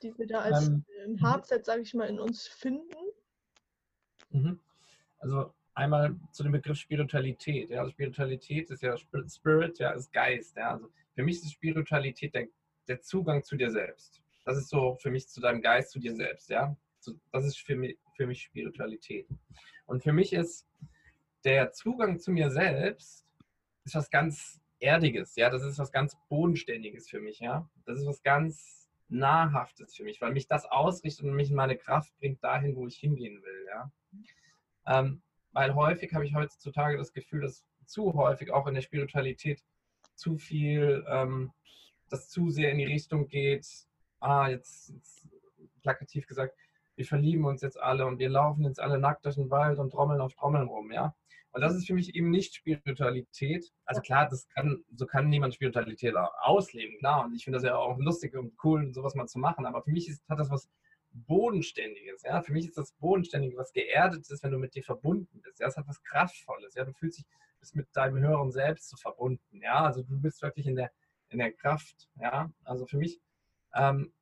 die 0.03 0.17
wir 0.17 0.27
da 0.27 0.41
als 0.41 0.67
Ähm, 0.67 1.21
Hardset, 1.21 1.63
sage 1.65 1.83
ich 1.83 1.93
mal, 1.93 2.09
in 2.09 2.19
uns 2.19 2.47
finden? 2.47 2.97
Mhm. 4.31 4.59
Also 5.19 5.53
einmal 5.75 6.15
zu 6.31 6.43
dem 6.43 6.53
Begriff 6.53 6.77
Spiritualität. 6.77 7.69
Ja, 7.69 7.81
also 7.81 7.91
Spiritualität 7.91 8.71
ist 8.71 8.81
ja 8.81 8.93
Sp- 8.97 9.27
Spirit, 9.27 9.77
ja, 9.79 9.91
ist 9.91 10.11
Geist. 10.11 10.55
Ja, 10.57 10.71
also 10.71 10.89
für 11.13 11.23
mich 11.23 11.37
ist 11.37 11.51
Spiritualität 11.51 12.33
der, 12.33 12.47
der 12.87 13.01
Zugang 13.01 13.43
zu 13.43 13.55
dir 13.55 13.69
selbst. 13.69 14.21
Das 14.45 14.57
ist 14.57 14.69
so 14.69 14.95
für 14.95 15.11
mich 15.11 15.27
zu 15.27 15.41
deinem 15.41 15.61
Geist, 15.61 15.91
zu 15.91 15.99
dir 15.99 16.15
selbst. 16.15 16.49
Ja, 16.49 16.75
das 17.31 17.45
ist 17.45 17.59
für 17.59 17.75
mich, 17.75 17.97
für 18.15 18.25
mich 18.25 18.41
Spiritualität. 18.43 19.27
Und 19.85 20.01
für 20.03 20.13
mich 20.13 20.33
ist 20.33 20.67
der 21.43 21.71
Zugang 21.71 22.19
zu 22.19 22.31
mir 22.31 22.49
selbst 22.49 23.25
ist 23.83 23.95
was 23.95 24.09
ganz 24.09 24.59
Erdiges. 24.79 25.35
Ja, 25.35 25.49
das 25.49 25.63
ist 25.63 25.77
was 25.77 25.91
ganz 25.91 26.17
Bodenständiges 26.29 27.09
für 27.09 27.19
mich. 27.19 27.39
Ja, 27.39 27.69
das 27.85 27.99
ist 27.99 28.07
was 28.07 28.23
ganz 28.23 28.89
Nahrhaftes 29.07 29.95
für 29.95 30.03
mich, 30.03 30.19
weil 30.21 30.33
mich 30.33 30.47
das 30.47 30.65
ausrichtet 30.65 31.25
und 31.25 31.35
mich 31.35 31.49
in 31.49 31.55
meine 31.55 31.77
Kraft 31.77 32.15
bringt 32.17 32.43
dahin, 32.43 32.75
wo 32.75 32.87
ich 32.87 32.97
hingehen 32.97 33.41
will. 33.43 33.67
Ja. 33.67 33.91
Ähm, 34.87 35.21
weil 35.55 35.73
häufig 35.73 36.13
habe 36.13 36.25
ich 36.25 36.35
heutzutage 36.35 36.97
das 36.97 37.13
Gefühl, 37.13 37.41
dass 37.41 37.65
zu 37.85 38.13
häufig 38.13 38.51
auch 38.51 38.67
in 38.67 38.75
der 38.75 38.81
Spiritualität 38.81 39.63
zu 40.15 40.37
viel, 40.37 41.03
ähm, 41.07 41.51
das 42.09 42.29
zu 42.29 42.49
sehr 42.49 42.71
in 42.71 42.77
die 42.77 42.85
Richtung 42.85 43.27
geht, 43.27 43.65
ah, 44.19 44.49
jetzt, 44.49 44.89
jetzt 44.89 45.27
plakativ 45.81 46.27
gesagt, 46.27 46.55
wir 46.95 47.05
verlieben 47.05 47.45
uns 47.45 47.61
jetzt 47.61 47.81
alle 47.81 48.05
und 48.05 48.19
wir 48.19 48.29
laufen 48.29 48.65
jetzt 48.65 48.79
alle 48.79 48.99
nackt 48.99 49.25
durch 49.25 49.35
den 49.35 49.49
Wald 49.49 49.79
und 49.79 49.91
trommeln 49.91 50.21
auf 50.21 50.33
Trommeln 50.33 50.67
rum, 50.67 50.91
ja. 50.91 51.15
Und 51.51 51.61
das 51.61 51.73
ist 51.73 51.87
für 51.87 51.93
mich 51.93 52.13
eben 52.15 52.31
nicht 52.31 52.53
Spiritualität. 52.53 53.71
Also 53.85 54.01
klar, 54.01 54.27
das 54.27 54.49
kann, 54.49 54.83
so 54.93 55.05
kann 55.05 55.29
niemand 55.29 55.53
Spiritualität 55.53 56.13
au- 56.17 56.29
ausleben, 56.41 56.97
klar. 56.97 57.23
Und 57.23 57.33
ich 57.33 57.45
finde 57.45 57.57
das 57.57 57.63
ja 57.63 57.77
auch 57.77 57.97
lustig 57.97 58.35
und 58.35 58.53
cool, 58.65 58.93
sowas 58.93 59.15
mal 59.15 59.25
zu 59.25 59.39
machen. 59.39 59.65
Aber 59.65 59.81
für 59.81 59.91
mich 59.91 60.09
ist, 60.09 60.21
hat 60.27 60.37
das 60.37 60.49
was 60.49 60.69
Bodenständiges. 61.15 62.23
Ja? 62.23 62.41
Für 62.41 62.53
mich 62.53 62.67
ist 62.67 62.77
das 62.77 62.91
Bodenständige, 62.93 63.57
was 63.57 63.71
Geerdetes, 63.73 64.43
wenn 64.43 64.51
du 64.51 64.57
mit 64.57 64.75
dir 64.75 64.83
verbunden 64.83 65.41
bist. 65.41 65.59
Ja? 65.59 65.67
Es 65.67 65.77
hat 65.77 65.87
was 65.87 66.03
Kraftvolles. 66.03 66.75
Ja? 66.75 66.85
Du 66.85 66.93
fühlst 66.93 67.19
dich 67.19 67.25
bist 67.59 67.75
mit 67.75 67.87
deinem 67.93 68.19
höheren 68.19 68.51
Selbst 68.51 68.89
so 68.89 68.97
verbunden. 68.97 69.61
Ja? 69.61 69.85
Also 69.85 70.03
du 70.03 70.19
bist 70.19 70.41
wirklich 70.41 70.67
in 70.67 70.75
der, 70.75 70.91
in 71.29 71.39
der 71.39 71.51
Kraft. 71.51 72.09
Ja? 72.19 72.51
Also 72.63 72.85
für 72.85 72.97
mich 72.97 73.19
ähm, 73.73 74.13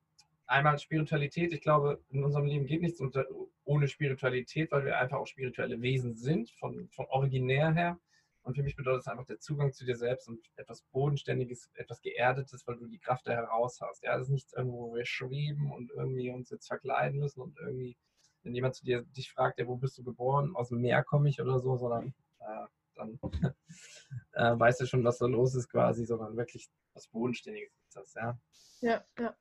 einmal 0.46 0.80
Spiritualität. 0.80 1.52
Ich 1.52 1.62
glaube, 1.62 2.04
in 2.10 2.24
unserem 2.24 2.46
Leben 2.46 2.66
geht 2.66 2.82
nichts 2.82 3.02
unter, 3.02 3.26
ohne 3.66 3.88
Spiritualität, 3.88 4.72
weil 4.72 4.86
wir 4.86 4.98
einfach 4.98 5.18
auch 5.18 5.28
spirituelle 5.28 5.82
Wesen 5.82 6.16
sind, 6.16 6.52
von, 6.52 6.90
von 6.90 7.06
originär 7.08 7.74
her. 7.74 8.00
Und 8.44 8.56
für 8.56 8.64
mich 8.64 8.76
bedeutet 8.76 9.02
es 9.02 9.08
einfach 9.08 9.26
der 9.26 9.40
Zugang 9.40 9.72
zu 9.72 9.86
dir 9.86 9.96
selbst 9.96 10.28
und 10.28 10.46
etwas 10.58 10.82
Bodenständiges, 10.92 11.70
etwas 11.76 12.02
Geerdetes, 12.02 12.68
weil 12.68 12.78
du 12.78 12.88
die 12.88 13.00
Kraft 13.00 13.26
da 13.26 13.32
heraus 13.32 13.80
hast. 13.82 14.04
Ja, 14.04 14.18
das 14.18 14.28
ist 14.28 14.34
nichts 14.34 14.54
irgendwo, 14.54 14.90
wo 14.90 14.96
wir 14.96 15.06
schweben 15.06 15.72
und 15.72 15.92
irgendwie 15.92 16.30
uns 16.30 16.50
jetzt 16.50 16.68
verkleiden 16.68 17.20
müssen 17.20 17.42
und 17.42 17.58
irgendwie, 17.60 17.98
wenn 18.44 18.54
jemand 18.54 18.76
zu 18.76 18.84
dir 18.84 19.04
dich 19.04 19.32
fragt, 19.32 19.60
ja, 19.60 19.68
wo 19.68 19.78
bist 19.78 19.98
du 19.98 20.04
geboren, 20.04 20.56
aus 20.56 20.70
dem 20.70 20.82
Meer 20.82 21.04
komme 21.04 21.30
ich 21.30 21.42
oder 21.42 21.60
so, 21.60 21.78
sondern 21.78 22.14
äh, 22.40 22.66
dann 22.96 23.20
äh, 24.34 24.60
weißt 24.60 24.82
du 24.82 24.86
schon, 24.88 25.06
was 25.06 25.20
da 25.20 25.26
los 25.26 25.56
ist 25.56 25.70
quasi, 25.70 26.06
sondern 26.06 26.36
wirklich 26.36 26.70
was 26.94 27.08
Bodenständiges 27.08 27.72
ist 27.88 27.96
das, 27.96 28.14
ja. 28.14 28.38
Ja, 28.82 29.04
ja, 29.18 29.36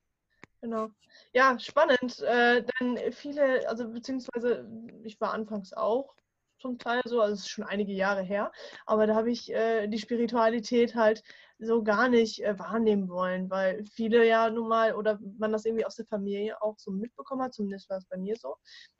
genau. 0.61 0.89
Ja, 1.33 1.59
spannend, 1.59 2.21
äh, 2.21 2.63
denn 2.79 3.11
viele, 3.11 3.67
also 3.67 3.89
beziehungsweise 3.89 4.65
ich 5.03 5.19
war 5.19 5.33
anfangs 5.33 5.73
auch 5.73 6.15
zum 6.63 6.79
Teil 6.79 7.01
so, 7.05 7.21
also 7.21 7.33
es 7.35 7.41
ist 7.41 7.49
schon 7.49 7.65
einige 7.65 7.93
Jahre 7.93 8.23
her, 8.23 8.51
aber 8.87 9.07
da 9.07 9.15
habe 9.15 9.31
ich 9.31 9.51
äh, 9.53 9.87
die 9.87 9.99
Spiritualität 9.99 10.95
halt 10.95 11.23
so 11.59 11.83
gar 11.83 12.09
nicht 12.09 12.43
äh, 12.43 12.57
wahrnehmen 12.59 13.09
wollen, 13.09 13.49
weil 13.49 13.83
viele 13.85 14.27
ja 14.27 14.49
nun 14.49 14.69
mal 14.69 14.95
oder 14.95 15.19
man 15.37 15.51
das 15.51 15.65
irgendwie 15.65 15.85
aus 15.85 15.95
der 15.95 16.05
Familie 16.07 16.61
auch 16.61 16.79
so 16.79 16.91
mitbekommen 16.91 17.43
hat, 17.43 17.53
zumindest 17.53 17.89
war 17.89 17.97
es 17.97 18.07
bei 18.07 18.17
mir 18.17 18.35
so, 18.37 18.55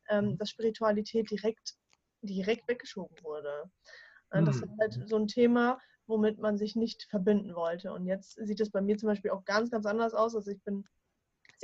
ähm, 0.10 0.38
dass 0.38 0.50
Spiritualität 0.50 1.32
direkt, 1.32 1.75
direkt 2.22 2.67
weggeschoben 2.67 3.17
wurde. 3.24 3.72
Äh, 4.32 4.43
Das 4.43 4.62
ist 4.62 4.72
Mhm. 4.72 4.79
halt 4.79 5.00
so 5.10 5.17
ein 5.17 5.27
Thema, 5.27 5.79
womit 6.08 6.39
man 6.39 6.58
sich 6.58 6.75
nicht 6.75 7.03
verbinden 7.10 7.55
wollte. 7.55 7.93
Und 7.93 8.05
jetzt 8.05 8.34
sieht 8.46 8.60
es 8.62 8.72
bei 8.72 8.82
mir 8.82 8.98
zum 8.98 9.08
Beispiel 9.08 9.32
auch 9.32 9.46
ganz, 9.46 9.72
ganz 9.72 9.86
anders 9.86 10.13
aus. 10.13 10.36
Also 10.36 10.51
ich 10.51 10.62
bin 10.63 10.86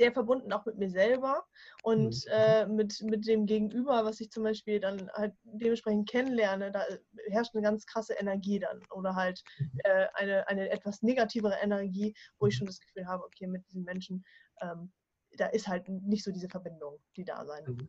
sehr 0.00 0.12
verbunden 0.12 0.50
auch 0.54 0.64
mit 0.64 0.78
mir 0.78 0.88
selber 0.88 1.44
und 1.82 2.14
Mhm. 2.14 2.32
äh, 2.32 2.66
mit, 2.66 3.02
mit 3.02 3.26
dem 3.26 3.44
Gegenüber, 3.44 4.02
was 4.06 4.18
ich 4.20 4.30
zum 4.30 4.44
Beispiel 4.44 4.80
dann 4.80 5.10
halt 5.12 5.34
dementsprechend 5.44 6.08
kennenlerne, 6.08 6.72
da 6.72 6.84
herrscht 7.28 7.54
eine 7.54 7.62
ganz 7.62 7.84
krasse 7.84 8.14
Energie 8.14 8.58
dann 8.58 8.80
oder 8.90 9.14
halt 9.14 9.42
Mhm. 9.58 9.80
äh, 9.84 10.06
eine, 10.14 10.48
eine 10.48 10.70
etwas 10.70 11.02
negativere 11.02 11.56
Energie, 11.62 12.14
wo 12.38 12.46
ich 12.46 12.56
schon 12.56 12.66
das 12.66 12.80
Gefühl 12.80 13.06
habe, 13.06 13.24
okay, 13.24 13.46
mit 13.46 13.66
diesen 13.66 13.84
Menschen, 13.84 14.24
ähm, 14.62 14.90
da 15.36 15.46
ist 15.48 15.68
halt 15.68 15.86
nicht 15.88 16.24
so 16.24 16.32
diese 16.32 16.48
Verbindung, 16.48 16.98
die 17.16 17.24
da 17.24 17.44
sein. 17.44 17.66
Mhm. 17.66 17.88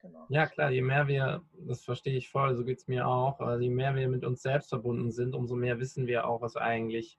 Genau. 0.00 0.26
Ja, 0.28 0.46
klar, 0.46 0.70
je 0.70 0.82
mehr 0.82 1.06
wir, 1.08 1.44
das 1.66 1.82
verstehe 1.84 2.16
ich 2.16 2.28
voll, 2.28 2.54
so 2.56 2.64
geht 2.64 2.78
es 2.78 2.88
mir 2.88 3.06
auch, 3.06 3.40
also 3.40 3.62
je 3.62 3.70
mehr 3.70 3.94
wir 3.94 4.08
mit 4.08 4.24
uns 4.24 4.42
selbst 4.42 4.68
verbunden 4.68 5.10
sind, 5.12 5.34
umso 5.34 5.56
mehr 5.56 5.78
wissen 5.78 6.06
wir 6.06 6.26
auch, 6.26 6.42
was 6.42 6.56
eigentlich, 6.56 7.18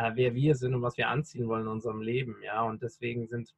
äh, 0.00 0.12
wer 0.14 0.34
wir 0.34 0.54
sind 0.54 0.74
und 0.74 0.82
was 0.82 0.96
wir 0.96 1.08
anziehen 1.08 1.48
wollen 1.48 1.62
in 1.62 1.68
unserem 1.68 2.00
Leben. 2.00 2.36
Ja, 2.42 2.62
und 2.62 2.82
deswegen 2.82 3.26
sind 3.26 3.54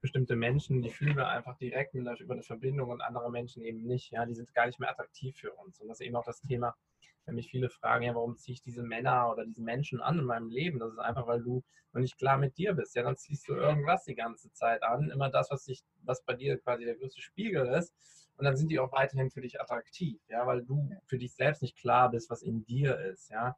bestimmte 0.00 0.36
Menschen, 0.36 0.82
die 0.82 0.90
fühlen 0.90 1.16
wir 1.16 1.28
einfach 1.28 1.56
direkt 1.56 1.94
mit 1.94 2.20
über 2.20 2.34
eine 2.34 2.42
Verbindung 2.42 2.90
und 2.90 3.00
andere 3.00 3.30
Menschen 3.30 3.62
eben 3.62 3.82
nicht. 3.82 4.12
Ja, 4.12 4.26
die 4.26 4.34
sind 4.34 4.52
gar 4.54 4.66
nicht 4.66 4.78
mehr 4.78 4.90
attraktiv 4.90 5.36
für 5.36 5.52
uns. 5.52 5.80
Und 5.80 5.88
das 5.88 6.00
ist 6.00 6.06
eben 6.06 6.16
auch 6.16 6.24
das 6.24 6.40
Thema, 6.40 6.76
wenn 7.24 7.34
mich 7.34 7.50
viele 7.50 7.70
fragen, 7.70 8.04
ja, 8.04 8.14
warum 8.14 8.36
ziehe 8.36 8.54
ich 8.54 8.62
diese 8.62 8.82
Männer 8.82 9.32
oder 9.32 9.44
diese 9.44 9.62
Menschen 9.62 10.00
an 10.00 10.18
in 10.18 10.24
meinem 10.24 10.48
Leben? 10.48 10.78
Das 10.78 10.92
ist 10.92 10.98
einfach, 10.98 11.26
weil 11.26 11.42
du 11.42 11.64
noch 11.92 12.00
nicht 12.00 12.18
klar 12.18 12.38
mit 12.38 12.56
dir 12.56 12.74
bist. 12.74 12.94
Ja, 12.94 13.02
dann 13.02 13.16
ziehst 13.16 13.48
du 13.48 13.54
irgendwas 13.54 14.04
die 14.04 14.14
ganze 14.14 14.52
Zeit 14.52 14.82
an, 14.82 15.10
immer 15.10 15.30
das, 15.30 15.50
was 15.50 15.64
dich, 15.64 15.82
was 16.02 16.22
bei 16.24 16.34
dir 16.34 16.58
quasi 16.58 16.84
der 16.84 16.94
größte 16.94 17.20
Spiegel 17.20 17.66
ist. 17.66 17.94
Und 18.36 18.44
dann 18.44 18.56
sind 18.56 18.70
die 18.70 18.78
auch 18.78 18.92
weiterhin 18.92 19.30
für 19.30 19.40
dich 19.40 19.60
attraktiv, 19.60 20.20
ja, 20.28 20.46
weil 20.46 20.62
du 20.62 20.90
für 21.06 21.18
dich 21.18 21.34
selbst 21.34 21.62
nicht 21.62 21.78
klar 21.78 22.10
bist, 22.10 22.28
was 22.30 22.42
in 22.42 22.64
dir 22.64 22.98
ist, 23.00 23.30
ja. 23.30 23.56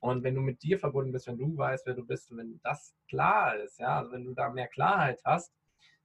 Und 0.00 0.22
wenn 0.22 0.34
du 0.34 0.40
mit 0.40 0.62
dir 0.62 0.78
verbunden 0.78 1.12
bist, 1.12 1.26
wenn 1.26 1.38
du 1.38 1.56
weißt, 1.56 1.86
wer 1.86 1.94
du 1.94 2.04
bist 2.04 2.34
wenn 2.36 2.60
das 2.62 2.94
klar 3.08 3.56
ist, 3.56 3.78
ja, 3.78 3.98
also 3.98 4.12
wenn 4.12 4.24
du 4.24 4.34
da 4.34 4.50
mehr 4.50 4.68
Klarheit 4.68 5.20
hast, 5.24 5.52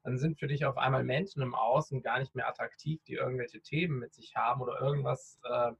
dann 0.03 0.17
sind 0.17 0.39
für 0.39 0.47
dich 0.47 0.65
auf 0.65 0.77
einmal 0.77 1.03
Menschen 1.03 1.41
im 1.41 1.53
Außen 1.53 2.01
gar 2.01 2.19
nicht 2.19 2.33
mehr 2.33 2.47
attraktiv, 2.47 3.03
die 3.03 3.13
irgendwelche 3.13 3.61
Themen 3.61 3.99
mit 3.99 4.13
sich 4.13 4.35
haben 4.35 4.61
oder 4.61 4.81
irgendwas 4.81 5.39
äh, 5.43 5.71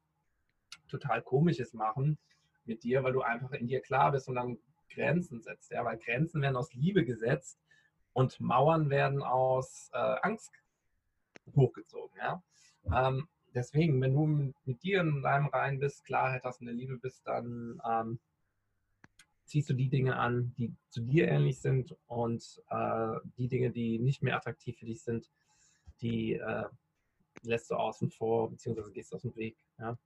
total 0.88 1.22
Komisches 1.22 1.74
machen 1.74 2.20
mit 2.66 2.84
dir, 2.84 3.04
weil 3.04 3.14
du 3.14 3.22
einfach 3.22 3.52
in 3.54 3.68
dir 3.68 3.82
klar 3.82 4.12
bist 4.12 4.28
und 4.28 4.36
dann 4.36 4.60
Grenzen 4.94 5.42
setzt. 5.42 5.72
Ja? 5.72 5.84
Weil 5.86 5.98
Grenzen 5.98 6.42
werden 6.42 6.56
aus 6.56 6.74
Liebe 6.74 7.04
gesetzt 7.04 7.60
und 8.14 8.40
Mauern 8.40 8.90
werden 8.90 9.24
aus 9.24 9.90
äh, 9.94 10.16
Angst 10.22 10.52
hochgezogen. 11.56 12.16
Ja? 12.18 12.44
Ähm, 12.94 13.28
deswegen, 13.54 14.02
wenn 14.02 14.14
du 14.14 14.26
mit, 14.26 14.56
mit 14.66 14.84
dir 14.84 15.02
in 15.02 15.22
deinem 15.22 15.48
Rein 15.48 15.80
bist, 15.80 16.06
Klarheit 16.06 16.44
hast, 16.44 16.62
in 16.62 16.68
der 16.68 16.76
Liebe 16.76 16.98
bist, 16.98 17.26
dann 17.26 17.82
ähm, 17.86 18.20
ziehst 19.46 19.70
du 19.70 19.74
die 19.74 19.90
Dinge 19.90 20.16
an, 20.18 20.54
die 20.58 20.74
zu 20.90 21.02
dir 21.02 21.28
ähnlich 21.28 21.60
sind 21.60 21.96
und 22.08 22.62
äh, 22.70 23.20
die 23.38 23.48
Dinge, 23.48 23.72
die 23.72 24.00
nicht 24.00 24.24
mehr 24.24 24.38
attraktiv 24.38 24.78
für 24.78 24.86
dich 24.86 25.04
sind, 25.04 25.30
die 26.02 26.36
äh, 26.36 26.66
lässt 27.44 27.70
du 27.70 27.76
außen 27.76 28.10
vor, 28.12 28.50
beziehungsweise 28.50 28.92
gehst 28.92 29.14
aus 29.14 29.24
dem 29.24 29.36
Weg. 29.36 29.58
Ja, 29.78 29.98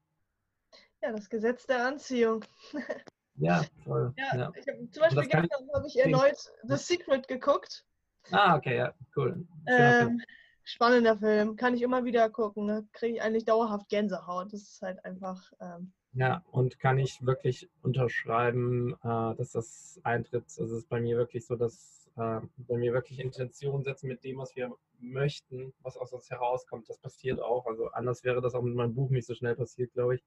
Ja, 1.02 1.12
das 1.12 1.30
Gesetz 1.30 1.66
der 1.68 1.86
Anziehung. 1.86 2.44
ja 3.36 3.64
voll. 3.84 4.14
Ja, 4.18 4.36
Ja. 4.36 4.52
ich 4.56 4.68
hab, 4.68 4.76
zum 4.92 5.02
Beispiel 5.02 5.28
gestern 5.28 5.70
habe 5.74 5.88
ich 5.88 6.00
erneut 6.00 6.38
The 6.64 6.78
Secret 6.78 7.28
geguckt. 7.28 7.86
Ah, 8.32 8.56
okay, 8.56 8.78
ja, 8.78 8.94
cool. 9.16 9.46
Ähm, 9.68 10.22
spannender 10.66 11.18
Film, 11.18 11.56
kann 11.56 11.76
ich 11.76 11.82
immer 11.82 12.04
wieder 12.04 12.30
gucken. 12.30 12.66
Ne? 12.66 12.88
Kriege 12.92 13.16
ich 13.16 13.22
eigentlich 13.22 13.46
dauerhaft 13.46 13.88
Gänsehaut. 13.88 14.52
Das 14.52 14.62
ist 14.64 14.82
halt 14.82 15.06
einfach. 15.06 15.54
Ähm, 15.62 15.94
Ja, 16.14 16.44
und 16.52 16.80
kann 16.80 16.98
ich 16.98 17.26
wirklich 17.26 17.70
unterschreiben, 17.82 18.94
äh, 19.04 19.36
dass 19.36 19.52
das 19.52 20.02
eintritt. 20.04 20.44
Also 20.44 20.66
es 20.66 20.72
ist 20.72 20.90
bei 20.90 21.00
mir 21.00 21.18
wirklich 21.18 21.46
so, 21.46 21.56
dass 21.56 22.10
äh, 22.18 22.42
bei 22.58 22.78
mir 22.78 22.94
wirklich 22.94 23.20
Intention 23.20 23.84
setzen 23.84 24.08
mit 24.08 24.24
dem, 24.24 24.38
was 24.40 24.56
wir 24.56 24.76
möchten, 25.00 25.74
was 25.82 25.98
aus 25.98 26.14
uns 26.14 26.30
herauskommt. 26.30 26.90
Das 26.90 26.98
passiert 26.98 27.40
auch. 27.40 27.66
Also 27.68 27.90
anders 27.90 28.24
wäre 28.24 28.42
das 28.42 28.56
auch 28.56 28.64
mit 28.64 28.76
meinem 28.76 28.96
Buch 28.96 29.10
nicht 29.10 29.28
so 29.28 29.36
schnell 29.36 29.56
passiert, 29.56 29.94
glaube 29.94 30.16
ich. 30.16 30.24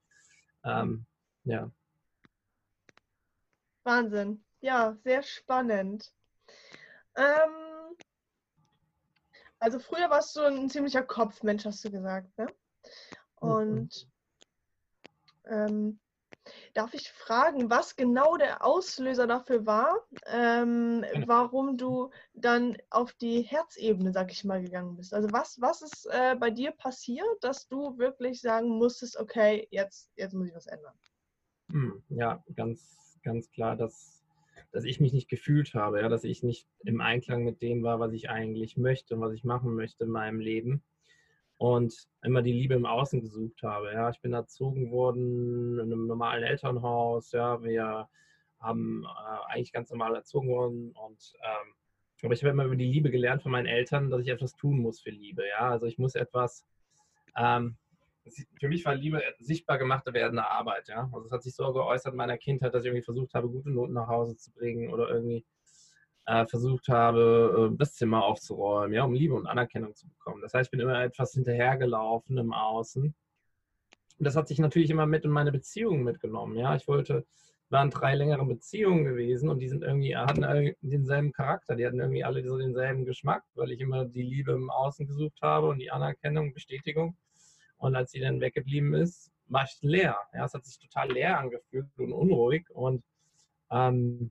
Ähm, 0.65 1.05
ja. 1.45 1.71
Wahnsinn. 3.85 4.45
Ja, 4.61 4.97
sehr 5.03 5.23
spannend. 5.23 6.13
Ähm, 7.17 7.68
also 9.61 9.79
früher 9.79 10.11
warst 10.11 10.37
du 10.37 10.41
ein 10.43 10.69
ziemlicher 10.69 11.03
Kopfmensch, 11.03 11.65
hast 11.65 11.85
du 11.85 11.91
gesagt, 11.91 12.37
ne? 12.39 12.47
Und 13.37 14.09
ähm, 15.47 15.99
darf 16.75 16.95
ich 16.95 17.11
fragen, 17.11 17.71
was 17.71 17.97
genau 17.97 18.37
der 18.37 18.65
Auslöser 18.65 19.27
dafür 19.27 19.67
war, 19.67 19.97
ähm, 20.27 21.05
warum 21.27 21.77
du 21.77 22.11
dann 22.35 22.77
auf 22.91 23.13
die 23.15 23.43
Herzebene, 23.43 24.13
sag 24.13 24.31
ich 24.33 24.45
mal, 24.45 24.63
gegangen 24.63 24.97
bist? 24.97 25.15
Also 25.15 25.29
was, 25.33 25.61
was 25.61 25.83
ist 25.83 26.07
äh, 26.11 26.37
bei 26.39 26.51
dir 26.51 26.73
passiert, 26.73 27.27
dass 27.43 27.69
du 27.69 27.99
wirklich 27.99 28.41
sagen 28.41 28.69
musstest, 28.71 29.17
okay, 29.19 29.69
jetzt, 29.71 30.11
jetzt 30.17 30.35
muss 30.35 30.49
ich 30.49 30.55
was 30.55 30.67
ändern? 30.67 30.95
Hm, 31.71 32.03
Ja, 32.09 32.43
ganz, 32.55 33.19
ganz 33.23 33.51
klar, 33.51 33.77
dass 33.77 34.18
dass 34.73 34.85
ich 34.85 35.01
mich 35.01 35.13
nicht 35.13 35.29
gefühlt 35.29 35.75
habe, 35.75 36.01
ja, 36.01 36.09
dass 36.09 36.25
ich 36.25 36.43
nicht 36.43 36.69
im 36.85 37.01
Einklang 37.01 37.45
mit 37.45 37.63
dem 37.63 37.83
war, 37.83 38.01
was 38.01 38.13
ich 38.13 38.31
eigentlich 38.31 38.77
möchte 38.77 39.15
und 39.15 39.21
was 39.21 39.33
ich 39.33 39.45
machen 39.45 39.75
möchte 39.75 40.05
in 40.05 40.11
meinem 40.11 40.41
Leben 40.41 40.83
und 41.57 42.09
immer 42.23 42.43
die 42.43 42.53
Liebe 42.53 42.75
im 42.75 42.87
Außen 42.87 43.21
gesucht 43.21 43.63
habe. 43.63 43.93
Ja, 43.93 44.11
ich 44.11 44.21
bin 44.21 44.33
erzogen 44.33 44.91
worden 44.91 45.75
in 45.75 45.93
einem 45.93 46.07
normalen 46.07 46.45
Elternhaus. 46.45 47.33
Ja, 47.33 47.63
wir 47.63 48.09
haben 48.61 49.05
äh, 49.05 49.53
eigentlich 49.53 49.73
ganz 49.73 49.91
normal 49.91 50.15
erzogen 50.15 50.49
worden 50.49 50.93
und 50.93 51.33
ähm, 51.43 51.75
aber 52.23 52.35
ich 52.35 52.43
habe 52.43 52.51
immer 52.51 52.65
über 52.65 52.77
die 52.77 52.91
Liebe 52.91 53.11
gelernt 53.11 53.43
von 53.43 53.53
meinen 53.53 53.67
Eltern, 53.67 54.11
dass 54.11 54.23
ich 54.23 54.29
etwas 54.29 54.57
tun 54.57 54.81
muss 54.81 55.01
für 55.01 55.11
Liebe. 55.11 55.47
Ja, 55.47 55.71
also 55.71 55.87
ich 55.87 55.99
muss 55.99 56.17
etwas 56.17 56.67
ähm, 57.37 57.77
für 58.59 58.69
mich 58.69 58.85
war 58.85 58.95
Liebe 58.95 59.23
sichtbar 59.39 59.79
gemachte 59.79 60.13
werdende 60.13 60.49
Arbeit. 60.49 60.89
Ja? 60.89 61.09
Also 61.13 61.27
es 61.27 61.33
hat 61.33 61.43
sich 61.43 61.55
so 61.55 61.73
geäußert 61.73 62.13
in 62.13 62.19
meiner 62.19 62.39
Kindheit, 62.39 62.75
dass 62.75 62.83
ich 62.83 62.89
irgendwie 62.89 63.05
versucht 63.05 63.35
habe, 63.35 63.49
gute 63.49 63.71
Noten 63.71 63.95
nach 63.95 64.09
Hause 64.09 64.37
zu 64.37 64.53
bringen 64.53 64.93
oder 64.93 65.09
irgendwie 65.09 65.45
äh, 66.29 66.47
versucht 66.47 66.89
habe, 66.89 67.71
äh, 67.73 67.77
das 67.79 67.95
Zimmer 67.95 68.25
aufzuräumen, 68.25 68.93
ja, 68.93 69.05
um 69.05 69.15
Liebe 69.15 69.35
und 69.35 69.47
Anerkennung 69.47 69.95
zu 69.95 70.09
bekommen. 70.09 70.43
Das 70.43 70.53
heißt, 70.53 70.67
ich 70.67 70.71
bin 70.71 70.81
immer 70.81 71.03
etwas 71.03 71.33
hinterhergelaufen 71.33 72.37
im 72.37 72.53
Außen. 72.53 73.03
Und 73.05 74.25
das 74.25 74.37
hat 74.37 74.49
sich 74.49 74.59
natürlich 74.59 74.91
immer 74.91 75.07
mit 75.07 75.25
in 75.25 75.31
meine 75.31 75.53
Beziehungen 75.53 76.05
mitgenommen. 76.05 76.57
Ja, 76.57 76.77
ich 76.77 76.87
wollte, 76.87 77.25
waren 77.71 77.91
drei 77.91 78.15
längere 78.15 78.45
Beziehungen 78.45 79.05
gewesen 79.05 79.49
und 79.49 79.61
die 79.61 79.69
sind 79.69 79.83
irgendwie, 79.83 80.17
hatten 80.17 80.75
denselben 80.83 81.33
Charakter, 81.33 81.77
die 81.77 81.87
hatten 81.87 82.01
irgendwie 82.01 82.25
alle 82.25 82.47
so 82.47 82.59
denselben 82.59 83.05
Geschmack, 83.05 83.45
weil 83.55 83.73
ich 83.73 83.81
immer 83.81 84.05
die 84.05 84.23
Liebe 84.23 84.53
im 84.53 84.71
Außen 84.71 85.07
gesucht 85.07 85.41
habe 85.41 85.69
und 85.69 85.79
die 85.79 85.91
Anerkennung, 85.91 86.53
Bestätigung. 86.53 87.17
Und 87.79 87.97
als 87.97 88.11
sie 88.11 88.21
dann 88.21 88.41
weggeblieben 88.41 88.95
ist, 88.95 89.33
war 89.47 89.65
ich 89.65 89.79
leer. 89.81 90.17
Ja, 90.35 90.45
es 90.45 90.55
hat 90.55 90.65
sich 90.65 90.79
total 90.79 91.13
leer 91.13 91.39
angefühlt 91.39 91.87
und 91.97 92.13
unruhig 92.13 92.69
und 92.71 93.03
ähm, 93.71 94.31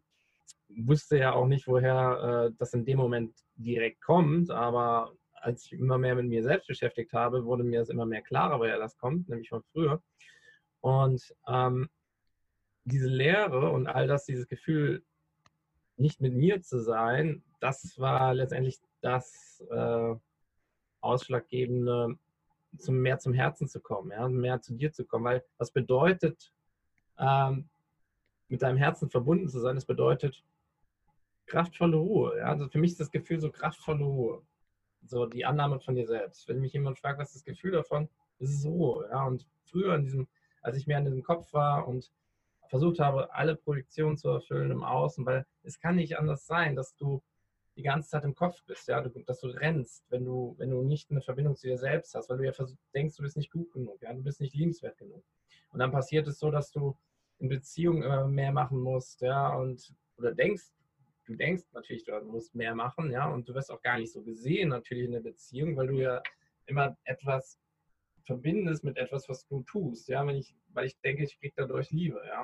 wusste 0.69 1.17
ja 1.17 1.33
auch 1.33 1.47
nicht, 1.47 1.67
woher 1.67 2.49
äh, 2.49 2.55
das 2.57 2.73
in 2.73 2.85
dem 2.85 2.97
Moment 2.97 3.33
direkt 3.55 4.01
kommt. 4.01 4.51
Aber 4.51 5.13
als 5.33 5.65
ich 5.65 5.73
immer 5.73 5.97
mehr 5.97 6.15
mit 6.15 6.27
mir 6.27 6.43
selbst 6.43 6.67
beschäftigt 6.67 7.13
habe, 7.13 7.45
wurde 7.45 7.63
mir 7.63 7.79
das 7.79 7.89
immer 7.89 8.05
mehr 8.05 8.21
klarer, 8.21 8.59
woher 8.59 8.77
das 8.77 8.97
kommt, 8.97 9.29
nämlich 9.29 9.49
von 9.49 9.63
früher. 9.71 10.01
Und 10.81 11.33
ähm, 11.47 11.89
diese 12.83 13.07
Leere 13.07 13.71
und 13.71 13.87
all 13.87 14.07
das, 14.07 14.25
dieses 14.25 14.47
Gefühl, 14.47 15.03
nicht 15.97 16.21
mit 16.21 16.33
mir 16.33 16.61
zu 16.61 16.79
sein, 16.79 17.43
das 17.59 17.97
war 17.97 18.33
letztendlich 18.33 18.77
das 19.01 19.63
äh, 19.71 20.15
ausschlaggebende 21.01 22.17
zum, 22.77 22.99
mehr 22.99 23.19
zum 23.19 23.33
Herzen 23.33 23.67
zu 23.67 23.79
kommen, 23.79 24.11
ja, 24.11 24.27
mehr 24.27 24.61
zu 24.61 24.73
dir 24.73 24.91
zu 24.91 25.05
kommen. 25.05 25.25
Weil 25.25 25.43
was 25.57 25.71
bedeutet, 25.71 26.51
ähm, 27.19 27.69
mit 28.47 28.61
deinem 28.61 28.77
Herzen 28.77 29.09
verbunden 29.09 29.47
zu 29.49 29.59
sein, 29.59 29.75
das 29.75 29.85
bedeutet 29.85 30.43
kraftvolle 31.45 31.97
Ruhe. 31.97 32.37
Ja? 32.37 32.45
Also 32.45 32.67
für 32.69 32.77
mich 32.77 32.91
ist 32.91 32.99
das 32.99 33.11
Gefühl 33.11 33.39
so 33.39 33.51
kraftvolle 33.51 34.03
Ruhe. 34.03 34.41
So 35.05 35.25
die 35.25 35.45
Annahme 35.45 35.79
von 35.79 35.95
dir 35.95 36.05
selbst. 36.05 36.47
Wenn 36.47 36.59
mich 36.59 36.73
jemand 36.73 36.99
fragt, 36.99 37.19
was 37.19 37.29
ist 37.29 37.35
das 37.35 37.43
Gefühl 37.43 37.71
davon, 37.71 38.09
das 38.39 38.49
ist 38.49 38.65
Ruhe. 38.65 39.07
Ja? 39.09 39.25
Und 39.25 39.47
früher 39.65 39.95
in 39.95 40.03
diesem, 40.03 40.27
als 40.61 40.77
ich 40.77 40.87
mehr 40.87 40.99
in 40.99 41.05
diesem 41.05 41.23
Kopf 41.23 41.51
war 41.53 41.87
und 41.87 42.11
versucht 42.69 42.99
habe, 42.99 43.33
alle 43.33 43.55
Projektionen 43.55 44.17
zu 44.17 44.29
erfüllen 44.29 44.71
im 44.71 44.83
Außen, 44.83 45.25
weil 45.25 45.45
es 45.63 45.79
kann 45.79 45.95
nicht 45.95 46.17
anders 46.17 46.45
sein, 46.45 46.75
dass 46.75 46.95
du 46.95 47.21
die 47.77 47.83
ganze 47.83 48.09
Zeit 48.09 48.23
im 48.23 48.33
Kopf 48.33 48.63
bist, 48.65 48.87
ja, 48.87 49.01
dass 49.01 49.39
du 49.39 49.47
rennst, 49.47 50.03
wenn 50.09 50.25
du, 50.25 50.55
wenn 50.57 50.71
du 50.71 50.81
nicht 50.81 51.11
eine 51.11 51.21
Verbindung 51.21 51.55
zu 51.55 51.67
dir 51.67 51.77
selbst 51.77 52.15
hast, 52.15 52.29
weil 52.29 52.37
du 52.37 52.45
ja 52.45 52.51
denkst, 52.93 53.15
du 53.15 53.23
bist 53.23 53.37
nicht 53.37 53.51
gut 53.51 53.71
genug, 53.71 54.01
ja, 54.01 54.11
du 54.13 54.23
bist 54.23 54.41
nicht 54.41 54.55
liebenswert 54.55 54.97
genug. 54.97 55.23
Und 55.69 55.79
dann 55.79 55.91
passiert 55.91 56.27
es 56.27 56.39
so, 56.39 56.49
dass 56.49 56.71
du 56.71 56.97
in 57.37 57.49
Beziehungen 57.49 58.01
immer 58.01 58.27
mehr 58.27 58.51
machen 58.51 58.79
musst, 58.79 59.21
ja, 59.21 59.53
und 59.55 59.93
oder 60.17 60.33
denkst, 60.33 60.71
du 61.25 61.35
denkst 61.35 61.65
natürlich, 61.73 62.03
du 62.03 62.19
musst 62.21 62.55
mehr 62.55 62.73
machen, 62.73 63.11
ja, 63.11 63.29
und 63.29 63.47
du 63.47 63.53
wirst 63.53 63.71
auch 63.71 63.81
gar 63.81 63.99
nicht 63.99 64.11
so 64.11 64.23
gesehen 64.23 64.69
natürlich 64.69 65.05
in 65.05 65.11
der 65.11 65.19
Beziehung, 65.19 65.77
weil 65.77 65.87
du 65.87 66.01
ja 66.01 66.23
immer 66.65 66.97
etwas 67.03 67.59
verbindest 68.23 68.83
mit 68.83 68.97
etwas, 68.97 69.29
was 69.29 69.45
du 69.45 69.61
tust, 69.63 70.07
ja, 70.09 70.25
wenn 70.25 70.35
ich, 70.35 70.55
weil 70.69 70.87
ich 70.87 70.99
denke, 71.01 71.23
ich 71.23 71.39
kriege 71.39 71.53
dadurch 71.55 71.91
Liebe, 71.91 72.21
ja. 72.25 72.43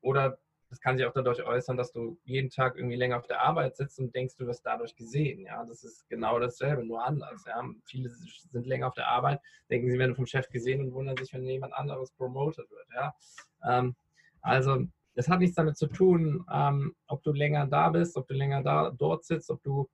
Oder 0.00 0.38
das 0.70 0.80
kann 0.80 0.98
sich 0.98 1.06
auch 1.06 1.12
dadurch 1.14 1.42
äußern, 1.42 1.76
dass 1.76 1.92
du 1.92 2.18
jeden 2.24 2.50
Tag 2.50 2.76
irgendwie 2.76 2.96
länger 2.96 3.16
auf 3.16 3.26
der 3.26 3.40
Arbeit 3.40 3.76
sitzt 3.76 3.98
und 3.98 4.14
denkst, 4.14 4.36
du 4.36 4.46
wirst 4.46 4.66
dadurch 4.66 4.94
gesehen. 4.94 5.44
Ja, 5.46 5.64
das 5.64 5.82
ist 5.82 6.06
genau 6.08 6.38
dasselbe, 6.38 6.84
nur 6.84 7.04
anders. 7.04 7.44
Ja, 7.46 7.62
viele 7.84 8.10
sind 8.10 8.66
länger 8.66 8.88
auf 8.88 8.94
der 8.94 9.08
Arbeit, 9.08 9.40
denken, 9.70 9.90
sie 9.90 9.98
werden 9.98 10.14
vom 10.14 10.26
Chef 10.26 10.48
gesehen 10.50 10.80
und 10.80 10.92
wundern 10.92 11.16
sich, 11.16 11.32
wenn 11.32 11.44
jemand 11.44 11.72
anderes 11.72 12.10
promoted 12.12 12.70
wird. 12.70 12.86
Ja, 12.94 13.14
ähm, 13.66 13.96
also 14.42 14.84
das 15.14 15.28
hat 15.28 15.40
nichts 15.40 15.56
damit 15.56 15.76
zu 15.76 15.86
tun, 15.86 16.44
ähm, 16.52 16.94
ob 17.06 17.22
du 17.22 17.32
länger 17.32 17.66
da 17.66 17.88
bist, 17.88 18.16
ob 18.16 18.28
du 18.28 18.34
länger 18.34 18.62
da 18.62 18.90
dort 18.90 19.24
sitzt, 19.24 19.50
ob 19.50 19.62
du 19.62 19.88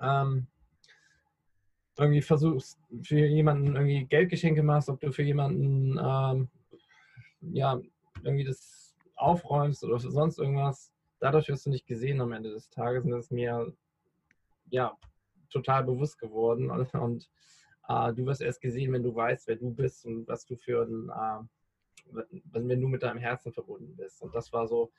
ähm, 0.00 0.48
irgendwie 1.96 2.22
versuchst, 2.22 2.78
für 3.02 3.18
jemanden 3.18 3.76
irgendwie 3.76 4.04
Geldgeschenke 4.04 4.64
machst, 4.64 4.88
ob 4.88 5.00
du 5.00 5.12
für 5.12 5.22
jemanden 5.22 5.98
ähm, 5.98 6.48
ja 7.40 7.80
irgendwie 8.24 8.44
das 8.44 8.83
aufräumst 9.16 9.84
oder 9.84 9.98
sonst 9.98 10.38
irgendwas, 10.38 10.92
dadurch 11.20 11.48
wirst 11.48 11.66
du 11.66 11.70
nicht 11.70 11.86
gesehen 11.86 12.20
am 12.20 12.32
Ende 12.32 12.50
des 12.50 12.68
Tages. 12.70 13.04
Und 13.04 13.10
das 13.10 13.26
ist 13.26 13.32
mir 13.32 13.72
ja 14.70 14.96
total 15.50 15.84
bewusst 15.84 16.18
geworden. 16.18 16.70
Und, 16.70 16.92
und 16.94 17.30
äh, 17.88 18.12
du 18.12 18.26
wirst 18.26 18.42
erst 18.42 18.60
gesehen, 18.60 18.92
wenn 18.92 19.02
du 19.02 19.14
weißt, 19.14 19.46
wer 19.48 19.56
du 19.56 19.70
bist 19.70 20.04
und 20.06 20.26
was 20.28 20.44
du 20.46 20.56
für 20.56 20.82
ein, 20.82 21.10
äh, 21.10 22.22
wenn 22.52 22.80
du 22.80 22.88
mit 22.88 23.02
deinem 23.02 23.18
Herzen 23.18 23.52
verbunden 23.52 23.96
bist. 23.96 24.20
Und 24.22 24.34
das 24.34 24.52
war 24.52 24.66
so 24.66 24.92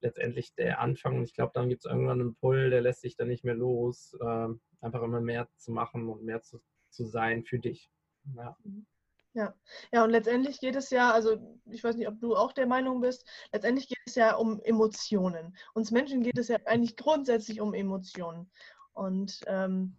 letztendlich 0.00 0.54
der 0.54 0.80
Anfang. 0.80 1.18
Und 1.18 1.24
ich 1.24 1.34
glaube, 1.34 1.52
dann 1.54 1.68
gibt 1.68 1.84
es 1.84 1.90
irgendwann 1.90 2.20
einen 2.20 2.34
Pull, 2.34 2.70
der 2.70 2.80
lässt 2.80 3.00
sich 3.00 3.16
dann 3.16 3.28
nicht 3.28 3.44
mehr 3.44 3.54
los, 3.54 4.16
äh, 4.20 4.48
einfach 4.80 5.02
immer 5.02 5.20
mehr 5.20 5.48
zu 5.56 5.72
machen 5.72 6.08
und 6.08 6.24
mehr 6.24 6.42
zu, 6.42 6.60
zu 6.90 7.04
sein 7.04 7.44
für 7.44 7.58
dich. 7.58 7.90
Ja. 8.36 8.56
Mhm. 8.62 8.86
Ja, 9.34 9.54
ja, 9.92 10.04
und 10.04 10.10
letztendlich 10.10 10.60
geht 10.60 10.76
es 10.76 10.90
ja, 10.90 11.10
also 11.10 11.38
ich 11.70 11.82
weiß 11.82 11.96
nicht, 11.96 12.08
ob 12.08 12.20
du 12.20 12.36
auch 12.36 12.52
der 12.52 12.66
Meinung 12.66 13.00
bist, 13.00 13.26
letztendlich 13.50 13.88
geht 13.88 14.02
es 14.04 14.14
ja 14.14 14.34
um 14.34 14.60
Emotionen. 14.60 15.56
Uns 15.72 15.90
Menschen 15.90 16.22
geht 16.22 16.36
es 16.36 16.48
ja 16.48 16.58
eigentlich 16.66 16.96
grundsätzlich 16.96 17.60
um 17.60 17.72
Emotionen. 17.72 18.50
Und 18.92 19.40
ähm, 19.46 19.96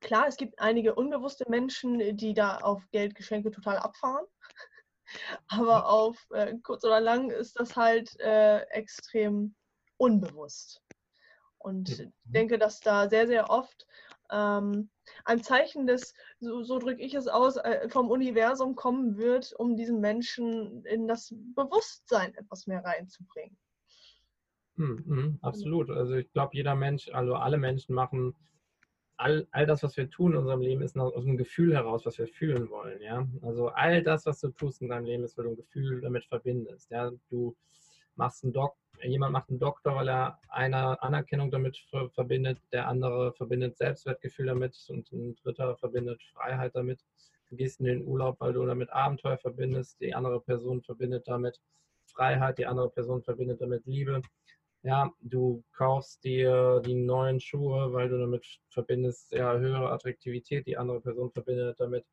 klar, 0.00 0.26
es 0.28 0.38
gibt 0.38 0.58
einige 0.60 0.94
unbewusste 0.94 1.44
Menschen, 1.48 2.16
die 2.16 2.32
da 2.32 2.56
auf 2.58 2.82
Geldgeschenke 2.90 3.50
total 3.50 3.76
abfahren. 3.78 4.24
Aber 5.48 5.90
auf 5.90 6.26
äh, 6.30 6.54
kurz 6.62 6.84
oder 6.84 7.00
lang 7.00 7.30
ist 7.30 7.60
das 7.60 7.76
halt 7.76 8.18
äh, 8.20 8.60
extrem 8.70 9.54
unbewusst. 9.98 10.80
Und 11.58 11.88
ich 11.90 12.08
denke, 12.24 12.58
dass 12.58 12.80
da 12.80 13.08
sehr, 13.08 13.26
sehr 13.26 13.50
oft 13.50 13.86
ähm, 14.30 14.90
ein 15.24 15.42
Zeichen 15.42 15.86
des, 15.86 16.14
so, 16.40 16.62
so 16.62 16.78
drücke 16.78 17.02
ich 17.02 17.14
es 17.14 17.28
aus, 17.28 17.56
äh, 17.56 17.88
vom 17.88 18.10
Universum 18.10 18.74
kommen 18.74 19.16
wird, 19.16 19.52
um 19.58 19.76
diesen 19.76 20.00
Menschen 20.00 20.84
in 20.86 21.06
das 21.06 21.34
Bewusstsein 21.54 22.34
etwas 22.34 22.66
mehr 22.66 22.84
reinzubringen. 22.84 23.56
Hm, 24.76 25.04
hm, 25.06 25.38
absolut. 25.42 25.90
Also 25.90 26.14
ich 26.14 26.30
glaube, 26.32 26.56
jeder 26.56 26.74
Mensch, 26.74 27.08
also 27.10 27.34
alle 27.34 27.58
Menschen 27.58 27.94
machen 27.94 28.34
all, 29.16 29.46
all 29.52 29.66
das, 29.66 29.82
was 29.82 29.96
wir 29.96 30.10
tun 30.10 30.32
in 30.32 30.38
unserem 30.38 30.60
Leben, 30.60 30.82
ist 30.82 30.96
aus 30.96 31.24
einem 31.24 31.36
Gefühl 31.36 31.74
heraus, 31.74 32.04
was 32.04 32.18
wir 32.18 32.26
fühlen 32.26 32.68
wollen. 32.70 33.00
Ja? 33.00 33.26
Also 33.42 33.68
all 33.68 34.02
das, 34.02 34.26
was 34.26 34.40
du 34.40 34.48
tust 34.48 34.82
in 34.82 34.88
deinem 34.88 35.04
Leben, 35.04 35.24
ist, 35.24 35.36
weil 35.36 35.44
du 35.44 35.50
ein 35.50 35.56
Gefühl 35.56 36.00
damit 36.00 36.24
verbindest. 36.24 36.90
Ja? 36.90 37.12
Du 37.30 37.56
machst 38.16 38.44
einen 38.44 38.52
Doc 38.52 38.76
jemand 39.02 39.32
macht 39.32 39.48
einen 39.48 39.58
Doktor, 39.58 39.96
weil 39.96 40.08
er 40.08 40.38
eine 40.48 41.02
Anerkennung 41.02 41.50
damit 41.50 41.78
verbindet, 42.14 42.58
der 42.72 42.88
andere 42.88 43.32
verbindet 43.32 43.76
Selbstwertgefühl 43.76 44.46
damit 44.46 44.76
und 44.88 45.10
ein 45.12 45.36
dritter 45.36 45.76
verbindet 45.76 46.22
Freiheit 46.32 46.74
damit. 46.74 47.00
Du 47.50 47.56
gehst 47.56 47.80
in 47.80 47.86
den 47.86 48.06
Urlaub, 48.06 48.40
weil 48.40 48.52
du 48.52 48.64
damit 48.64 48.90
Abenteuer 48.90 49.38
verbindest, 49.38 50.00
die 50.00 50.14
andere 50.14 50.40
Person 50.40 50.82
verbindet 50.82 51.28
damit 51.28 51.60
Freiheit, 52.06 52.58
die 52.58 52.66
andere 52.66 52.90
Person 52.90 53.22
verbindet 53.22 53.60
damit 53.60 53.84
Liebe. 53.86 54.22
Ja, 54.82 55.10
du 55.20 55.64
kaufst 55.72 56.22
dir 56.24 56.80
die 56.84 56.94
neuen 56.94 57.40
Schuhe, 57.40 57.92
weil 57.92 58.08
du 58.08 58.18
damit 58.18 58.46
verbindest 58.68 59.32
ja, 59.32 59.56
höhere 59.56 59.90
Attraktivität, 59.90 60.66
die 60.66 60.76
andere 60.76 61.00
Person 61.00 61.30
verbindet 61.30 61.80
damit, 61.80 62.04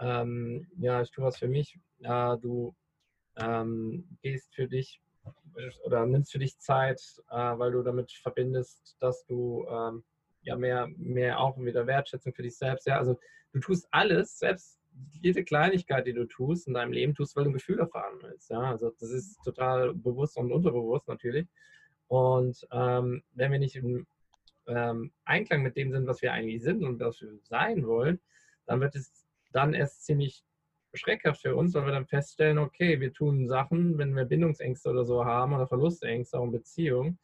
ähm, 0.00 0.66
ja, 0.78 1.02
ich 1.02 1.10
tue 1.10 1.24
was 1.24 1.38
für 1.38 1.46
mich. 1.46 1.78
Äh, 2.00 2.36
du 2.38 2.74
ähm, 3.36 4.16
gehst 4.22 4.54
für 4.54 4.66
dich 4.66 5.00
oder 5.84 6.06
nimmst 6.06 6.32
für 6.32 6.38
dich 6.38 6.58
Zeit, 6.58 7.00
äh, 7.30 7.36
weil 7.36 7.72
du 7.72 7.82
damit 7.82 8.12
verbindest, 8.12 8.96
dass 9.00 9.24
du 9.26 9.66
ähm, 9.68 10.04
ja 10.42 10.56
mehr, 10.56 10.88
mehr 10.96 11.40
auch 11.40 11.58
wieder 11.58 11.86
Wertschätzung 11.86 12.32
für 12.32 12.42
dich 12.42 12.56
selbst. 12.56 12.86
Ja, 12.86 12.98
also 12.98 13.18
du 13.52 13.60
tust 13.60 13.86
alles, 13.90 14.38
selbst 14.38 14.78
jede 15.22 15.44
Kleinigkeit, 15.44 16.06
die 16.06 16.12
du 16.12 16.24
tust 16.24 16.66
in 16.66 16.74
deinem 16.74 16.92
Leben, 16.92 17.14
tust, 17.14 17.36
weil 17.36 17.44
du 17.44 17.50
ein 17.50 17.54
Gefühl 17.54 17.78
erfahren 17.78 18.18
willst. 18.22 18.50
Ja, 18.50 18.60
also 18.60 18.90
das 18.98 19.10
ist 19.10 19.38
total 19.44 19.94
bewusst 19.94 20.36
und 20.36 20.52
unterbewusst 20.52 21.08
natürlich. 21.08 21.46
Und 22.08 22.66
ähm, 22.72 23.22
wenn 23.32 23.52
wir 23.52 23.58
nicht 23.58 23.76
im 23.76 24.06
ähm, 24.66 25.12
Einklang 25.24 25.62
mit 25.62 25.76
dem 25.76 25.92
sind, 25.92 26.06
was 26.06 26.22
wir 26.22 26.32
eigentlich 26.32 26.62
sind 26.62 26.82
und 26.84 27.00
was 27.00 27.20
wir 27.20 27.38
sein 27.42 27.86
wollen, 27.86 28.20
dann 28.66 28.80
wird 28.80 28.96
es 28.96 29.26
dann 29.52 29.74
erst 29.74 30.04
ziemlich 30.04 30.44
schreckhaft 30.94 31.42
für 31.42 31.56
uns, 31.56 31.74
weil 31.74 31.86
wir 31.86 31.92
dann 31.92 32.06
feststellen, 32.06 32.58
okay, 32.58 33.00
wir 33.00 33.12
tun 33.12 33.48
Sachen, 33.48 33.98
wenn 33.98 34.14
wir 34.14 34.24
Bindungsängste 34.24 34.90
oder 34.90 35.04
so 35.04 35.24
haben 35.24 35.54
oder 35.54 35.66
Verlustängste 35.66 36.38
auch 36.38 36.44
in 36.44 36.52
Beziehungen, 36.52 37.18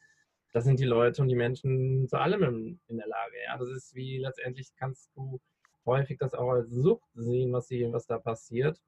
das 0.52 0.64
sind 0.64 0.80
die 0.80 0.84
Leute 0.84 1.22
und 1.22 1.28
die 1.28 1.36
Menschen 1.36 2.08
zu 2.08 2.18
allem 2.18 2.78
in 2.88 2.96
der 2.96 3.08
Lage. 3.08 3.34
Ja, 3.44 3.58
das 3.58 3.68
ist 3.68 3.94
wie 3.94 4.18
letztendlich 4.18 4.72
kannst 4.76 5.10
du 5.14 5.40
häufig 5.84 6.18
das 6.18 6.34
auch 6.34 6.50
als 6.50 6.70
Sucht 6.70 7.08
sehen, 7.14 7.52
was, 7.52 7.68
hier, 7.68 7.92
was 7.92 8.06
da 8.06 8.18
passiert 8.18 8.80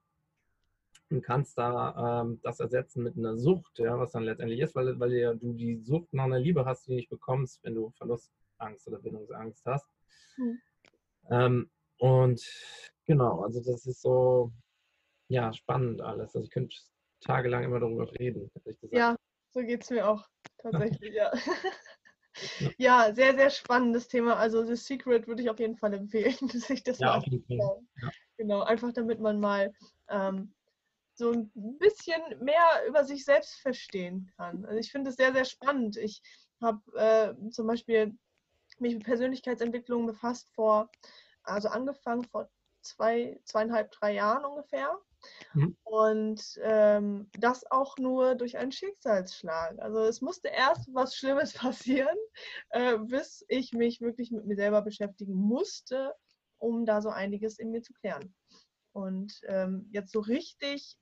und 1.09 1.21
kannst 1.21 1.57
da 1.57 2.21
ähm, 2.21 2.39
das 2.43 2.59
ersetzen 2.59 3.03
mit 3.03 3.17
einer 3.17 3.37
Sucht, 3.37 3.79
ja, 3.79 3.99
was 3.99 4.11
dann 4.11 4.23
letztendlich 4.23 4.59
ist, 4.59 4.75
weil, 4.75 4.99
weil 4.99 5.13
ja, 5.13 5.33
du 5.33 5.53
die 5.53 5.81
Sucht 5.81 6.13
nach 6.13 6.25
einer 6.25 6.39
Liebe 6.39 6.65
hast, 6.65 6.85
die 6.85 6.91
du 6.91 6.95
nicht 6.95 7.09
bekommst, 7.09 7.63
wenn 7.63 7.75
du 7.75 7.89
Verlustangst 7.97 8.87
oder 8.87 8.99
Bindungsangst 8.99 9.65
hast. 9.65 9.87
Mhm. 10.37 10.59
Ähm, 11.31 11.69
und 11.97 12.41
genau, 13.05 13.41
also 13.41 13.59
das 13.59 13.85
ist 13.85 14.01
so, 14.01 14.51
ja, 15.29 15.53
spannend 15.53 16.01
alles. 16.01 16.35
Also 16.35 16.45
ich 16.45 16.51
könnte 16.51 16.75
tagelang 17.21 17.63
immer 17.63 17.79
darüber 17.79 18.11
reden, 18.19 18.51
ehrlich 18.55 18.79
gesagt. 18.79 18.97
Ja, 18.97 19.15
so 19.51 19.61
geht 19.61 19.83
es 19.83 19.89
mir 19.89 20.07
auch 20.07 20.27
tatsächlich, 20.57 21.13
ja. 21.13 21.31
ja, 22.77 23.13
sehr, 23.13 23.35
sehr 23.35 23.49
spannendes 23.49 24.07
Thema. 24.07 24.35
Also 24.35 24.65
The 24.65 24.75
Secret 24.75 25.27
würde 25.27 25.43
ich 25.43 25.49
auf 25.49 25.59
jeden 25.59 25.77
Fall 25.77 25.93
empfehlen, 25.93 26.35
sich 26.49 26.83
das 26.83 26.99
ja, 26.99 27.07
mal 27.07 27.13
anzuschauen. 27.15 27.87
Ja. 28.01 28.11
Genau, 28.37 28.61
einfach 28.61 28.93
damit 28.93 29.19
man 29.19 29.39
mal 29.39 29.73
ähm, 30.09 30.53
so 31.13 31.31
ein 31.31 31.51
bisschen 31.53 32.21
mehr 32.41 32.85
über 32.87 33.03
sich 33.03 33.25
selbst 33.25 33.59
verstehen 33.59 34.31
kann. 34.37 34.65
Also 34.65 34.79
ich 34.79 34.91
finde 34.91 35.09
es 35.09 35.17
sehr, 35.17 35.33
sehr 35.33 35.45
spannend. 35.45 35.97
Ich 35.97 36.21
habe 36.61 36.81
äh, 36.95 37.49
zum 37.51 37.67
Beispiel 37.67 38.17
mich 38.79 38.93
mit 38.93 39.03
Persönlichkeitsentwicklung 39.03 40.05
befasst 40.05 40.49
vor, 40.53 40.89
also 41.43 41.67
angefangen 41.67 42.23
vor 42.23 42.49
zwei, 42.81 43.39
zweieinhalb, 43.43 43.91
drei 43.91 44.13
Jahren 44.13 44.45
ungefähr. 44.45 44.97
Mhm. 45.53 45.77
Und 45.83 46.41
ähm, 46.61 47.29
das 47.37 47.69
auch 47.71 47.97
nur 47.97 48.35
durch 48.35 48.57
einen 48.57 48.71
Schicksalsschlag. 48.71 49.79
Also 49.79 49.99
es 49.99 50.21
musste 50.21 50.49
erst 50.49 50.89
was 50.93 51.15
Schlimmes 51.15 51.53
passieren, 51.53 52.17
äh, 52.69 52.97
bis 52.97 53.45
ich 53.47 53.73
mich 53.73 54.01
wirklich 54.01 54.31
mit 54.31 54.45
mir 54.45 54.55
selber 54.55 54.81
beschäftigen 54.81 55.33
musste, 55.33 56.13
um 56.57 56.85
da 56.85 57.01
so 57.01 57.09
einiges 57.09 57.59
in 57.59 57.71
mir 57.71 57.81
zu 57.81 57.93
klären. 57.93 58.33
Und 58.91 59.39
ähm, 59.43 59.87
jetzt 59.91 60.11
so 60.11 60.19
richtig 60.19 60.97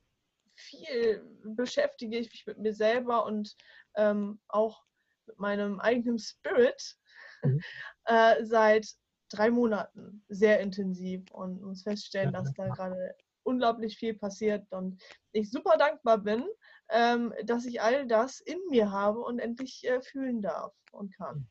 viel 0.56 1.24
beschäftige 1.44 2.18
ich 2.18 2.32
mich 2.32 2.46
mit 2.46 2.58
mir 2.58 2.74
selber 2.74 3.26
und 3.26 3.56
ähm, 3.96 4.40
auch 4.48 4.84
mit 5.28 5.40
meinem 5.40 5.80
eigenen 5.80 6.20
Spirit 6.20 6.98
mhm. 7.44 7.62
äh, 8.06 8.44
seit 8.44 8.88
drei 9.30 9.52
Monaten 9.52 10.24
sehr 10.30 10.60
intensiv 10.62 11.30
und 11.32 11.62
muss 11.62 11.84
feststellen, 11.84 12.34
dass 12.34 12.54
da 12.54 12.68
gerade 12.70 13.16
unglaublich 13.48 13.98
viel 13.98 14.14
passiert 14.14 14.72
und 14.72 15.02
ich 15.32 15.50
super 15.50 15.78
dankbar 15.78 16.20
bin, 16.20 16.44
ähm, 16.90 17.34
dass 17.46 17.66
ich 17.66 17.82
all 17.82 18.06
das 18.08 18.40
in 18.42 18.60
mir 18.70 18.92
habe 18.92 19.20
und 19.20 19.40
endlich 19.40 19.84
äh, 19.88 20.02
fühlen 20.02 20.42
darf 20.42 20.74
und 20.92 21.16
kann. 21.16 21.48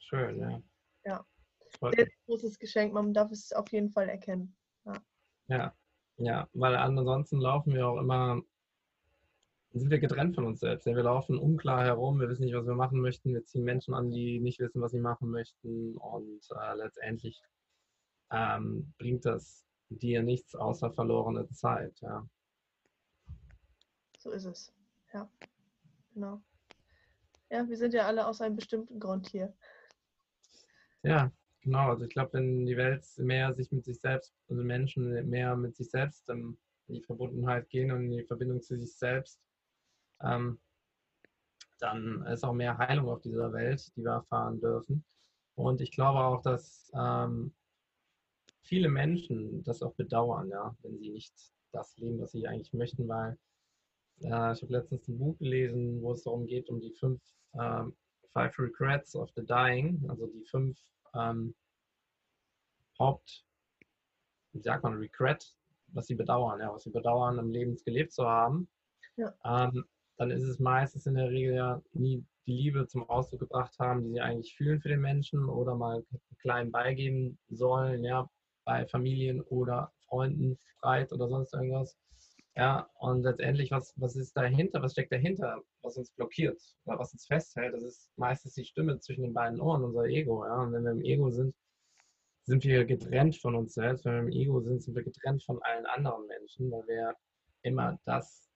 Schön, 0.00 0.38
ja. 0.38 0.62
Ja. 1.04 1.26
Sehr 1.80 2.08
großes 2.26 2.58
Geschenk, 2.58 2.92
man 2.92 3.14
darf 3.14 3.30
es 3.30 3.52
auf 3.52 3.70
jeden 3.72 3.90
Fall 3.90 4.08
erkennen. 4.08 4.56
Ja. 4.84 4.94
ja. 5.48 5.74
Ja, 6.16 6.48
weil 6.52 6.76
ansonsten 6.76 7.40
laufen 7.40 7.74
wir 7.74 7.88
auch 7.88 7.98
immer, 7.98 8.40
sind 9.72 9.90
wir 9.90 9.98
getrennt 9.98 10.36
von 10.36 10.44
uns 10.44 10.60
selbst. 10.60 10.86
Wir 10.86 10.94
laufen 10.94 11.38
unklar 11.38 11.82
herum, 11.84 12.20
wir 12.20 12.28
wissen 12.28 12.44
nicht, 12.44 12.54
was 12.54 12.66
wir 12.66 12.74
machen 12.74 13.00
möchten, 13.00 13.34
wir 13.34 13.44
ziehen 13.44 13.64
Menschen 13.64 13.94
an, 13.94 14.12
die 14.12 14.38
nicht 14.38 14.60
wissen, 14.60 14.80
was 14.80 14.92
sie 14.92 15.00
machen 15.00 15.30
möchten 15.30 15.96
und 15.96 16.40
äh, 16.50 16.76
letztendlich 16.76 17.42
ähm, 18.30 18.94
bringt 18.98 19.24
das 19.24 19.63
dir 20.02 20.22
nichts 20.22 20.54
außer 20.54 20.92
verlorene 20.92 21.48
Zeit. 21.50 22.00
Ja. 22.00 22.28
So 24.18 24.30
ist 24.30 24.44
es. 24.44 24.72
Ja, 25.12 25.30
genau. 26.12 26.42
Ja, 27.50 27.68
wir 27.68 27.76
sind 27.76 27.94
ja 27.94 28.06
alle 28.06 28.26
aus 28.26 28.40
einem 28.40 28.56
bestimmten 28.56 28.98
Grund 28.98 29.28
hier. 29.28 29.54
Ja, 31.02 31.30
Genau, 31.64 31.88
also 31.88 32.04
ich 32.04 32.10
glaube, 32.10 32.34
wenn 32.34 32.66
die 32.66 32.76
Welt 32.76 33.02
mehr 33.16 33.54
sich 33.54 33.72
mit 33.72 33.86
sich 33.86 33.98
selbst, 33.98 34.34
also 34.50 34.62
Menschen 34.62 35.30
mehr 35.30 35.56
mit 35.56 35.74
sich 35.74 35.90
selbst 35.90 36.28
in 36.28 36.58
die 36.88 37.00
Verbundenheit 37.00 37.70
gehen 37.70 37.90
und 37.90 38.04
in 38.04 38.10
die 38.18 38.24
Verbindung 38.24 38.60
zu 38.60 38.78
sich 38.78 38.94
selbst, 38.94 39.40
ähm, 40.22 40.60
dann 41.78 42.22
ist 42.26 42.44
auch 42.44 42.52
mehr 42.52 42.76
Heilung 42.76 43.08
auf 43.08 43.22
dieser 43.22 43.50
Welt, 43.54 43.90
die 43.96 44.02
wir 44.02 44.12
erfahren 44.12 44.60
dürfen. 44.60 45.04
Und 45.54 45.80
ich 45.80 45.90
glaube 45.90 46.18
auch, 46.18 46.42
dass 46.42 46.92
ähm, 46.94 47.54
viele 48.64 48.88
Menschen 48.88 49.62
das 49.62 49.82
auch 49.82 49.94
bedauern, 49.94 50.48
ja, 50.48 50.74
wenn 50.82 50.98
sie 50.98 51.10
nicht 51.10 51.34
das 51.72 51.96
leben, 51.98 52.20
was 52.20 52.32
sie 52.32 52.46
eigentlich 52.46 52.72
möchten, 52.72 53.06
weil 53.08 53.38
äh, 54.22 54.52
ich 54.52 54.62
habe 54.62 54.72
letztens 54.72 55.08
ein 55.08 55.18
Buch 55.18 55.38
gelesen, 55.38 56.02
wo 56.02 56.12
es 56.12 56.22
darum 56.22 56.46
geht, 56.46 56.68
um 56.70 56.80
die 56.80 56.92
fünf 56.92 57.20
ähm, 57.60 57.94
Five 58.32 58.58
Regrets 58.58 59.14
of 59.14 59.30
the 59.36 59.44
Dying, 59.44 60.04
also 60.08 60.26
die 60.26 60.44
fünf 60.44 60.78
ähm, 61.14 61.54
Haupt, 62.98 63.44
wie 64.52 64.60
sagt 64.60 64.82
man, 64.82 64.94
Regret, 64.94 65.54
was 65.88 66.06
sie 66.06 66.14
bedauern, 66.14 66.60
ja, 66.60 66.72
was 66.72 66.84
sie 66.84 66.90
bedauern, 66.90 67.38
im 67.38 67.50
Leben 67.50 67.76
gelebt 67.84 68.12
zu 68.12 68.24
haben, 68.24 68.68
ja. 69.16 69.34
ähm, 69.44 69.84
dann 70.16 70.30
ist 70.30 70.44
es 70.44 70.58
meistens 70.58 71.06
in 71.06 71.14
der 71.14 71.30
Regel 71.30 71.54
ja 71.54 71.82
nie 71.92 72.24
die 72.46 72.52
Liebe 72.52 72.86
zum 72.86 73.08
Ausdruck 73.08 73.40
gebracht 73.40 73.76
haben, 73.78 74.02
die 74.02 74.10
sie 74.10 74.20
eigentlich 74.20 74.54
fühlen 74.56 74.80
für 74.80 74.88
den 74.88 75.00
Menschen 75.00 75.48
oder 75.48 75.74
mal 75.74 76.04
klein 76.40 76.70
beigeben 76.70 77.38
sollen, 77.48 78.04
ja, 78.04 78.28
bei 78.64 78.86
Familien 78.86 79.40
oder 79.42 79.92
Freunden, 80.08 80.58
Streit 80.76 81.12
oder 81.12 81.28
sonst 81.28 81.54
irgendwas. 81.54 81.96
Ja, 82.56 82.88
und 83.00 83.22
letztendlich, 83.22 83.72
was, 83.72 83.92
was 83.96 84.14
ist 84.14 84.36
dahinter, 84.36 84.80
was 84.80 84.92
steckt 84.92 85.12
dahinter, 85.12 85.60
was 85.82 85.96
uns 85.96 86.12
blockiert 86.12 86.60
oder 86.84 86.98
was 87.00 87.12
uns 87.12 87.26
festhält? 87.26 87.74
Das 87.74 87.82
ist 87.82 88.08
meistens 88.16 88.54
die 88.54 88.64
Stimme 88.64 89.00
zwischen 89.00 89.22
den 89.22 89.34
beiden 89.34 89.60
Ohren, 89.60 89.82
unser 89.82 90.04
Ego. 90.04 90.44
Ja? 90.46 90.62
Und 90.62 90.72
wenn 90.72 90.84
wir 90.84 90.92
im 90.92 91.02
Ego 91.02 91.30
sind, 91.30 91.54
sind 92.44 92.64
wir 92.64 92.84
getrennt 92.84 93.36
von 93.36 93.56
uns 93.56 93.74
selbst. 93.74 94.04
Wenn 94.04 94.12
wir 94.12 94.20
im 94.20 94.32
Ego 94.32 94.60
sind, 94.60 94.82
sind 94.82 94.94
wir 94.94 95.02
getrennt 95.02 95.42
von 95.42 95.60
allen 95.62 95.86
anderen 95.86 96.26
Menschen, 96.28 96.70
weil 96.70 96.86
wir 96.86 97.16
immer 97.62 97.98
das 98.04 98.48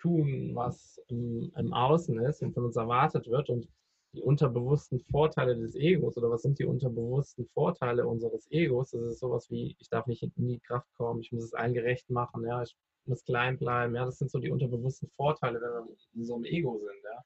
tun, 0.00 0.52
was 0.54 0.98
im, 1.08 1.52
im 1.56 1.74
Außen 1.74 2.18
ist 2.20 2.42
und 2.42 2.54
von 2.54 2.64
uns 2.64 2.76
erwartet 2.76 3.28
wird. 3.28 3.50
Und 3.50 3.68
die 4.12 4.22
unterbewussten 4.22 5.00
Vorteile 5.00 5.56
des 5.56 5.74
Egos 5.74 6.16
oder 6.16 6.30
was 6.30 6.42
sind 6.42 6.58
die 6.58 6.64
unterbewussten 6.64 7.46
Vorteile 7.54 8.06
unseres 8.06 8.50
Egos? 8.50 8.90
Das 8.90 9.02
ist 9.02 9.20
sowas 9.20 9.50
wie, 9.50 9.76
ich 9.78 9.88
darf 9.88 10.06
nicht 10.06 10.22
in 10.22 10.48
die 10.48 10.60
Kraft 10.60 10.88
kommen, 10.96 11.20
ich 11.20 11.32
muss 11.32 11.44
es 11.44 11.54
allen 11.54 11.74
gerecht 11.74 12.10
machen, 12.10 12.44
ja, 12.44 12.62
ich 12.62 12.76
muss 13.06 13.24
klein 13.24 13.58
bleiben. 13.58 13.94
Ja, 13.94 14.04
das 14.04 14.18
sind 14.18 14.30
so 14.30 14.38
die 14.38 14.50
unterbewussten 14.50 15.10
Vorteile, 15.16 15.60
wenn 15.60 15.86
wir 15.86 15.96
in 16.14 16.24
so 16.24 16.34
einem 16.34 16.44
Ego 16.44 16.78
sind. 16.78 17.02
Ja. 17.04 17.24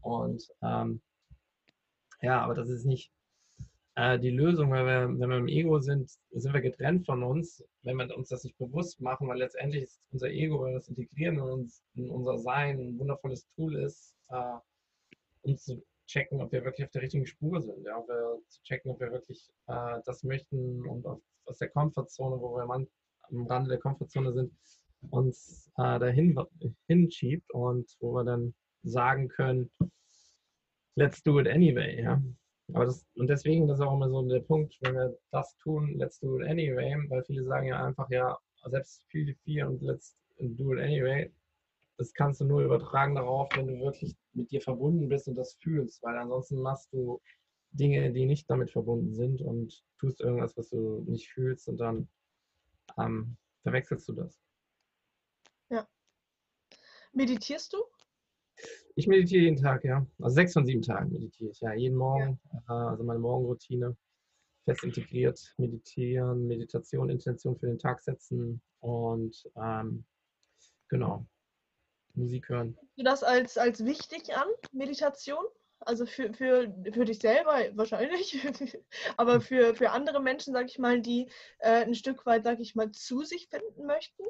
Und 0.00 0.48
ähm, 0.62 1.00
ja, 2.22 2.40
aber 2.40 2.54
das 2.54 2.68
ist 2.68 2.84
nicht 2.84 3.12
äh, 3.94 4.18
die 4.18 4.30
Lösung, 4.30 4.70
weil 4.70 4.86
wir, 4.86 5.18
wenn 5.18 5.30
wir 5.30 5.38
im 5.38 5.48
Ego 5.48 5.80
sind, 5.80 6.10
sind 6.30 6.52
wir 6.52 6.60
getrennt 6.60 7.06
von 7.06 7.22
uns, 7.22 7.64
wenn 7.82 7.96
wir 7.96 8.16
uns 8.16 8.28
das 8.28 8.44
nicht 8.44 8.58
bewusst 8.58 9.00
machen, 9.00 9.28
weil 9.28 9.38
letztendlich 9.38 9.84
ist 9.84 10.00
unser 10.12 10.30
Ego, 10.30 10.62
wenn 10.62 10.72
wir 10.72 10.78
das 10.78 10.88
integrieren 10.88 11.36
in, 11.36 11.42
uns, 11.42 11.82
in 11.94 12.10
unser 12.10 12.38
Sein, 12.38 12.80
ein 12.80 12.98
wundervolles 12.98 13.46
Tool 13.54 13.76
ist, 13.76 14.14
äh, 14.28 14.58
um 15.42 15.56
zu 15.56 15.82
checken, 16.06 16.40
ob 16.40 16.52
wir 16.52 16.64
wirklich 16.64 16.86
auf 16.86 16.92
der 16.92 17.02
richtigen 17.02 17.26
Spur 17.26 17.60
sind, 17.60 17.84
ja, 17.84 17.98
ob 17.98 18.08
wir 18.08 18.38
zu 18.48 18.62
checken, 18.62 18.90
ob 18.90 19.00
wir 19.00 19.10
wirklich 19.10 19.50
äh, 19.66 19.98
das 20.04 20.22
möchten 20.22 20.86
und 20.86 21.06
auf, 21.06 21.20
aus 21.46 21.58
der 21.58 21.68
Komfortzone, 21.68 22.40
wo 22.40 22.56
wir 22.56 22.62
am 22.62 23.46
Rande 23.46 23.70
der 23.70 23.78
Komfortzone 23.78 24.32
sind, 24.32 24.52
uns 25.10 25.70
äh, 25.76 25.98
dahin 25.98 26.38
hinschiebt 26.88 27.52
und 27.52 27.90
wo 28.00 28.12
wir 28.14 28.24
dann 28.24 28.54
sagen 28.82 29.28
können, 29.28 29.70
let's 30.96 31.22
do 31.22 31.38
it 31.40 31.48
anyway. 31.48 32.02
Ja? 32.02 32.22
Aber 32.72 32.86
das, 32.86 33.06
und 33.14 33.28
deswegen 33.28 33.68
das 33.68 33.78
ist 33.78 33.84
auch 33.84 33.94
immer 33.94 34.08
so 34.08 34.26
der 34.28 34.40
Punkt, 34.40 34.76
wenn 34.80 34.94
wir 34.94 35.16
das 35.30 35.56
tun, 35.58 35.94
let's 35.98 36.18
do 36.18 36.40
it 36.40 36.48
anyway, 36.48 36.96
weil 37.08 37.24
viele 37.24 37.44
sagen 37.44 37.68
ja 37.68 37.84
einfach, 37.84 38.10
ja, 38.10 38.36
selbst 38.64 39.04
viel, 39.08 39.34
viel 39.44 39.64
und 39.64 39.82
let's 39.82 40.16
do 40.38 40.74
it 40.74 40.80
anyway, 40.80 41.30
das 41.98 42.12
kannst 42.12 42.40
du 42.40 42.44
nur 42.44 42.62
übertragen 42.62 43.14
darauf, 43.14 43.48
wenn 43.56 43.66
du 43.66 43.80
wirklich 43.80 44.14
mit 44.32 44.50
dir 44.50 44.60
verbunden 44.60 45.08
bist 45.08 45.28
und 45.28 45.34
das 45.34 45.54
fühlst, 45.54 46.02
weil 46.02 46.16
ansonsten 46.18 46.60
machst 46.60 46.92
du 46.92 47.20
Dinge, 47.70 48.12
die 48.12 48.26
nicht 48.26 48.48
damit 48.50 48.70
verbunden 48.70 49.14
sind 49.14 49.40
und 49.40 49.82
tust 49.98 50.20
irgendwas, 50.20 50.56
was 50.56 50.70
du 50.70 51.04
nicht 51.06 51.30
fühlst 51.30 51.68
und 51.68 51.78
dann 51.78 52.08
ähm, 52.98 53.36
verwechselst 53.62 54.08
du 54.08 54.12
das. 54.12 54.40
Ja. 55.70 55.86
Meditierst 57.12 57.72
du? 57.72 57.78
Ich 58.94 59.06
meditiere 59.06 59.44
jeden 59.44 59.62
Tag, 59.62 59.84
ja. 59.84 60.06
Also 60.20 60.34
sechs 60.34 60.54
von 60.54 60.64
sieben 60.64 60.82
Tagen 60.82 61.12
meditiere 61.12 61.50
ich, 61.50 61.60
ja. 61.60 61.74
Jeden 61.74 61.96
Morgen, 61.96 62.40
ja. 62.68 62.88
also 62.88 63.04
meine 63.04 63.18
Morgenroutine 63.18 63.96
fest 64.64 64.84
integriert, 64.84 65.54
meditieren, 65.58 66.46
Meditation, 66.46 67.10
Intention 67.10 67.56
für 67.56 67.66
den 67.66 67.78
Tag 67.78 68.00
setzen 68.00 68.60
und 68.80 69.48
ähm, 69.56 70.04
genau, 70.88 71.26
Musik 72.16 72.48
hören. 72.48 72.76
Du 72.96 73.04
das 73.04 73.22
als, 73.22 73.58
als 73.58 73.84
wichtig 73.84 74.36
an, 74.36 74.48
Meditation? 74.72 75.44
Also 75.80 76.06
für, 76.06 76.32
für, 76.32 76.72
für 76.92 77.04
dich 77.04 77.18
selber 77.18 77.58
wahrscheinlich, 77.74 78.40
aber 79.16 79.40
für, 79.40 79.74
für 79.74 79.90
andere 79.90 80.22
Menschen, 80.22 80.54
sag 80.54 80.66
ich 80.66 80.78
mal, 80.78 81.00
die 81.00 81.28
äh, 81.58 81.84
ein 81.84 81.94
Stück 81.94 82.24
weit, 82.24 82.44
sag 82.44 82.60
ich 82.60 82.74
mal, 82.74 82.90
zu 82.92 83.22
sich 83.22 83.48
finden 83.48 83.84
möchten? 83.86 84.22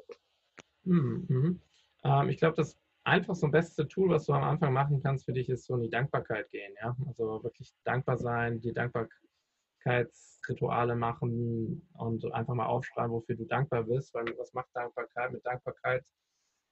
Mhm. 0.83 1.25
Mhm. 1.29 1.61
Ähm, 2.03 2.29
ich 2.29 2.39
glaube, 2.39 2.57
das 2.57 2.77
einfachste 3.05 3.47
und 3.47 3.53
beste 3.53 3.87
Tool, 3.87 4.11
was 4.11 4.27
du 4.27 4.33
am 4.33 4.43
Anfang 4.43 4.73
machen 4.73 5.01
kannst 5.03 5.25
für 5.25 5.33
dich, 5.33 5.49
ist 5.49 5.67
so 5.67 5.77
in 5.77 5.83
die 5.83 5.91
Dankbarkeit 5.91 6.51
gehen. 6.51 6.75
Ja? 6.83 6.97
Also 7.07 7.45
wirklich 7.45 7.73
dankbar 7.85 8.19
sein, 8.19 8.61
die 8.61 8.75
Dankbarkeitsrituale 8.75 10.97
machen 10.97 11.89
und 11.95 12.25
einfach 12.33 12.55
mal 12.55 12.67
aufschreiben, 12.67 13.13
wofür 13.13 13.37
du 13.37 13.45
dankbar 13.45 13.85
bist. 13.85 14.13
Weil 14.15 14.37
was 14.37 14.53
macht 14.53 14.75
Dankbarkeit? 14.75 15.31
Mit 15.33 15.47
Dankbarkeit 15.47 16.05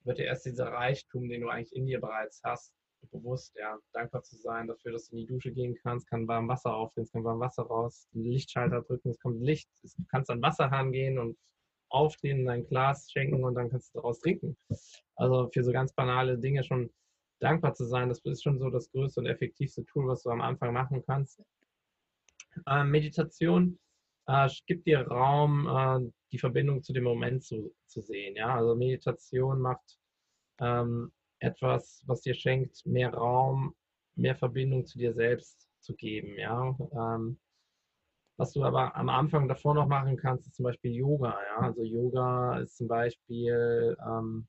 wird 0.04 0.18
dir 0.18 0.26
erst 0.26 0.46
dieser 0.46 0.68
Reichtum, 0.68 1.28
den 1.28 1.42
du 1.42 1.48
eigentlich 1.48 1.74
in 1.74 1.86
dir 1.86 2.00
bereits 2.00 2.40
hast, 2.44 2.74
bewusst, 3.10 3.54
ja, 3.56 3.78
dankbar 3.92 4.22
zu 4.22 4.36
sein 4.36 4.66
dafür, 4.66 4.92
dass 4.92 5.08
du 5.08 5.16
in 5.16 5.22
die 5.22 5.26
Dusche 5.26 5.52
gehen 5.52 5.76
kannst, 5.82 6.08
kann 6.08 6.26
warm 6.26 6.48
Wasser 6.48 6.74
aufgehen, 6.74 7.04
es 7.04 7.12
kann 7.12 7.24
warm 7.24 7.40
Wasser 7.40 7.64
raus, 7.64 8.08
den 8.12 8.24
Lichtschalter 8.24 8.82
drücken, 8.82 9.10
es 9.10 9.20
kommt 9.20 9.42
Licht, 9.42 9.68
du 9.82 9.88
kannst 10.10 10.30
an 10.30 10.42
Wasserhahn 10.42 10.92
gehen 10.92 11.18
und 11.18 11.36
aufdrehen, 11.90 12.40
in 12.40 12.46
dein 12.46 12.66
Glas 12.66 13.10
schenken 13.10 13.44
und 13.44 13.54
dann 13.54 13.70
kannst 13.70 13.94
du 13.94 13.98
daraus 13.98 14.20
trinken. 14.20 14.56
Also 15.16 15.48
für 15.52 15.62
so 15.62 15.72
ganz 15.72 15.92
banale 15.92 16.38
Dinge 16.38 16.64
schon 16.64 16.90
dankbar 17.40 17.74
zu 17.74 17.84
sein, 17.84 18.08
das 18.08 18.20
ist 18.20 18.42
schon 18.42 18.58
so 18.58 18.70
das 18.70 18.90
größte 18.90 19.20
und 19.20 19.26
effektivste 19.26 19.84
Tool, 19.84 20.08
was 20.08 20.22
du 20.22 20.30
am 20.30 20.40
Anfang 20.40 20.72
machen 20.72 21.02
kannst. 21.06 21.40
Äh, 22.66 22.84
Meditation 22.84 23.78
äh, 24.26 24.48
gibt 24.66 24.86
dir 24.86 25.06
Raum, 25.06 25.66
äh, 25.68 26.10
die 26.34 26.38
Verbindung 26.40 26.82
zu 26.82 26.92
dem 26.92 27.04
Moment 27.04 27.44
zu, 27.44 27.72
zu 27.86 28.00
sehen. 28.00 28.34
Ja? 28.34 28.56
Also 28.56 28.74
Meditation 28.74 29.60
macht 29.60 29.98
ähm, 30.58 31.12
etwas, 31.38 32.02
was 32.06 32.22
dir 32.22 32.34
schenkt, 32.34 32.84
mehr 32.84 33.14
Raum, 33.14 33.74
mehr 34.16 34.34
Verbindung 34.34 34.84
zu 34.84 34.98
dir 34.98 35.14
selbst 35.14 35.68
zu 35.80 35.94
geben. 35.94 36.36
Ja? 36.36 36.76
Ähm, 36.92 37.38
was 38.36 38.52
du 38.52 38.64
aber 38.64 38.96
am 38.96 39.08
Anfang 39.10 39.46
davor 39.46 39.74
noch 39.74 39.86
machen 39.86 40.16
kannst, 40.16 40.48
ist 40.48 40.56
zum 40.56 40.64
Beispiel 40.64 40.92
Yoga. 40.92 41.38
Ja? 41.50 41.58
Also 41.58 41.84
Yoga 41.84 42.58
ist 42.58 42.76
zum 42.78 42.88
Beispiel 42.88 43.96
ähm, 44.04 44.48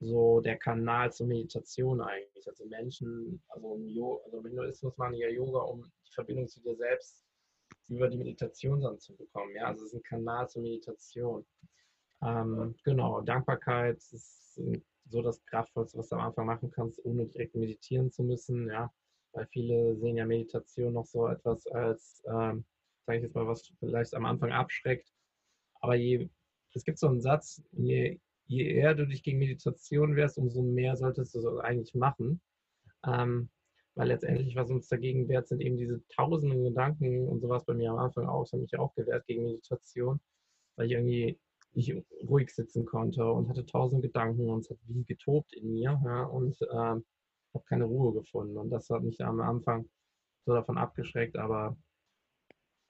so 0.00 0.40
der 0.40 0.58
Kanal 0.58 1.12
zur 1.12 1.28
Meditation 1.28 2.00
eigentlich. 2.00 2.48
Also 2.48 2.66
Menschen, 2.66 3.40
also, 3.48 3.78
also 4.24 4.38
im 4.38 4.96
machen 4.96 5.14
ja 5.14 5.28
Yoga, 5.28 5.60
um 5.60 5.84
die 5.84 6.12
Verbindung 6.12 6.48
zu 6.48 6.60
dir 6.60 6.74
selbst 6.74 7.25
über 7.88 8.08
die 8.08 8.18
Meditation 8.18 8.80
dann 8.80 8.98
zu 8.98 9.16
bekommen. 9.16 9.54
Ja? 9.54 9.66
Also 9.66 9.84
es 9.84 9.92
ist 9.92 9.98
ein 9.98 10.02
Kanal 10.02 10.48
zur 10.48 10.62
Meditation. 10.62 11.44
Ähm, 12.22 12.74
genau, 12.84 13.20
Dankbarkeit 13.20 13.96
ist 13.96 14.60
so 15.08 15.22
das 15.22 15.44
Kraftvollste, 15.46 15.98
was 15.98 16.08
du 16.08 16.16
am 16.16 16.22
Anfang 16.22 16.46
machen 16.46 16.70
kannst, 16.70 17.04
ohne 17.04 17.26
direkt 17.26 17.54
meditieren 17.54 18.10
zu 18.10 18.22
müssen. 18.22 18.68
Ja? 18.68 18.92
Weil 19.32 19.46
viele 19.46 19.96
sehen 19.96 20.16
ja 20.16 20.26
Meditation 20.26 20.94
noch 20.94 21.06
so 21.06 21.28
etwas 21.28 21.66
als 21.68 22.22
ähm, 22.26 22.64
sage 23.06 23.18
ich 23.18 23.24
jetzt 23.24 23.34
mal, 23.34 23.46
was 23.46 23.72
vielleicht 23.78 24.14
am 24.14 24.26
Anfang 24.26 24.52
abschreckt. 24.52 25.12
Aber 25.80 25.94
je, 25.94 26.28
es 26.74 26.84
gibt 26.84 26.98
so 26.98 27.06
einen 27.06 27.20
Satz, 27.20 27.62
je, 27.72 28.18
je 28.46 28.68
eher 28.68 28.94
du 28.94 29.06
dich 29.06 29.22
gegen 29.22 29.38
Meditation 29.38 30.16
wärst, 30.16 30.38
umso 30.38 30.62
mehr 30.62 30.96
solltest 30.96 31.34
du 31.34 31.40
so 31.40 31.58
eigentlich 31.60 31.94
machen. 31.94 32.40
Ähm, 33.06 33.48
weil 33.96 34.08
letztendlich, 34.08 34.54
was 34.54 34.70
uns 34.70 34.88
dagegen 34.88 35.26
wehrt, 35.28 35.48
sind 35.48 35.60
eben 35.60 35.78
diese 35.78 36.06
tausenden 36.08 36.64
Gedanken 36.64 37.26
und 37.28 37.40
sowas 37.40 37.64
bei 37.64 37.74
mir 37.74 37.90
am 37.90 37.98
Anfang 37.98 38.26
auch. 38.26 38.42
Das 38.44 38.52
hat 38.52 38.60
mich 38.60 38.78
auch 38.78 38.94
gewehrt 38.94 39.26
gegen 39.26 39.44
Meditation, 39.44 40.20
weil 40.76 40.86
ich 40.86 40.92
irgendwie 40.92 41.40
nicht 41.72 41.94
ruhig 42.28 42.54
sitzen 42.54 42.84
konnte 42.84 43.24
und 43.30 43.48
hatte 43.48 43.64
tausend 43.64 44.02
Gedanken 44.02 44.50
und 44.50 44.60
es 44.60 44.70
hat 44.70 44.78
wie 44.86 45.04
getobt 45.04 45.54
in 45.54 45.72
mir 45.72 46.00
ja, 46.04 46.24
und 46.24 46.60
äh, 46.62 46.66
habe 46.66 47.64
keine 47.66 47.84
Ruhe 47.84 48.12
gefunden. 48.12 48.58
Und 48.58 48.70
das 48.70 48.90
hat 48.90 49.02
mich 49.02 49.22
am 49.24 49.40
Anfang 49.40 49.88
so 50.44 50.52
davon 50.52 50.76
abgeschreckt, 50.76 51.36
aber 51.36 51.76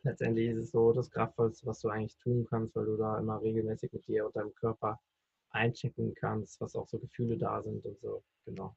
letztendlich 0.02 0.48
ist 0.48 0.58
es 0.58 0.70
so 0.72 0.92
das 0.92 1.10
Kraftvollste, 1.10 1.66
was 1.66 1.80
du 1.80 1.88
eigentlich 1.88 2.16
tun 2.18 2.46
kannst, 2.50 2.74
weil 2.74 2.86
du 2.86 2.96
da 2.96 3.18
immer 3.18 3.40
regelmäßig 3.40 3.92
mit 3.92 4.06
dir 4.08 4.26
und 4.26 4.34
deinem 4.34 4.54
Körper 4.54 5.00
einchecken 5.50 6.14
kannst, 6.14 6.60
was 6.60 6.74
auch 6.74 6.88
so 6.88 6.98
Gefühle 6.98 7.38
da 7.38 7.62
sind 7.62 7.84
und 7.84 7.98
so, 8.00 8.24
genau. 8.44 8.76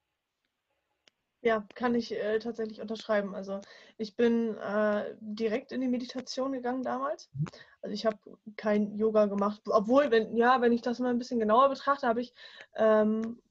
Ja, 1.42 1.66
kann 1.74 1.96
ich 1.96 2.12
äh, 2.12 2.40
tatsächlich 2.40 2.82
unterschreiben. 2.82 3.34
Also 3.34 3.62
ich 3.98 4.16
bin 4.18 4.58
äh, 4.58 5.16
direkt 5.22 5.72
in 5.72 5.80
die 5.80 5.88
Meditation 5.88 6.52
gegangen 6.52 6.84
damals. 6.84 7.30
Mhm. 7.34 7.46
Also 7.82 7.94
ich 7.94 8.06
habe 8.06 8.18
kein 8.58 8.98
Yoga 8.98 9.28
gemacht, 9.28 9.62
obwohl, 9.68 10.12
wenn, 10.12 10.36
ja, 10.36 10.60
wenn 10.60 10.74
ich 10.74 10.82
das 10.82 11.00
mal 11.00 11.12
ein 11.12 11.20
bisschen 11.20 11.40
genauer 11.40 11.70
betrachte, 11.70 12.08
habe 12.08 12.22
ich, 12.22 12.34
ähm, 12.76 13.42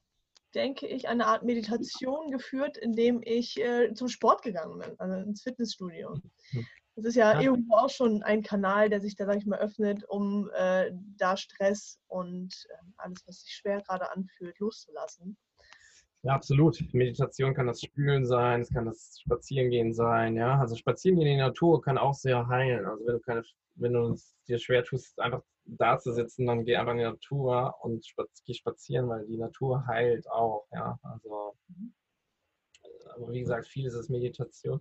denke 0.55 0.87
ich, 0.87 1.09
eine 1.09 1.27
Art 1.27 1.45
Meditation 1.45 2.31
geführt, 2.31 2.77
indem 2.77 3.23
ich 3.25 3.59
äh, 3.59 3.95
zum 3.95 4.09
Sport 4.09 4.43
gegangen 4.43 4.79
bin, 4.79 4.95
also 4.99 5.17
ins 5.17 5.43
Fitnessstudio. 5.43 6.15
Mhm. 6.53 6.67
Das 6.97 7.07
ist 7.07 7.15
ja, 7.15 7.35
ja, 7.35 7.41
irgendwo 7.41 7.77
auch 7.77 7.91
schon 7.91 8.23
ein 8.25 8.43
Kanal, 8.43 8.91
der 8.91 9.01
sich 9.01 9.15
da, 9.15 9.25
sag 9.25 9.37
ich 9.37 9.47
mal, 9.47 9.61
öffnet, 9.61 10.05
um 10.09 10.51
äh, 10.53 10.91
da 11.17 11.37
Stress 11.37 12.01
und 12.09 12.67
äh, 12.71 12.75
alles, 12.97 13.23
was 13.25 13.43
sich 13.43 13.55
schwer 13.55 13.81
gerade 13.83 14.11
anfühlt, 14.11 14.59
loszulassen. 14.59 15.39
Ja, 16.23 16.35
absolut. 16.35 16.83
Meditation 16.93 17.55
kann 17.55 17.69
das 17.69 17.81
Spülen 17.81 18.27
sein, 18.27 18.61
es 18.63 18.71
kann 18.71 18.87
das 18.87 19.21
Spazierengehen 19.23 19.95
sein, 19.95 20.37
ja. 20.37 20.59
Also 20.59 20.75
Spazierengehen 20.75 21.29
in 21.29 21.35
die 21.39 21.43
Natur 21.43 21.81
kann 21.81 21.97
auch 21.97 22.15
sehr 22.15 22.49
heilen. 22.49 22.85
Also 22.87 23.07
wenn 23.07 23.15
du 23.15 23.21
keine, 23.21 23.43
wenn 23.77 23.93
du 23.93 24.13
es 24.13 24.37
dir 24.49 24.59
schwer 24.59 24.83
tust, 24.83 25.19
einfach 25.21 25.43
da 25.65 25.99
zu 25.99 26.13
sitzen, 26.13 26.47
dann 26.47 26.65
geh 26.65 26.77
einfach 26.77 26.93
in 26.93 26.99
die 26.99 27.05
Natur 27.05 27.75
und 27.83 28.05
geh 28.45 28.55
spazieren, 28.55 29.09
weil 29.09 29.27
die 29.27 29.37
Natur 29.37 29.87
heilt 29.87 30.29
auch, 30.31 30.67
ja. 30.73 30.99
Also, 31.03 31.57
aber 33.15 33.33
wie 33.33 33.41
gesagt, 33.41 33.69
vieles 33.69 33.95
ist 33.95 34.11
Meditation. 34.11 34.81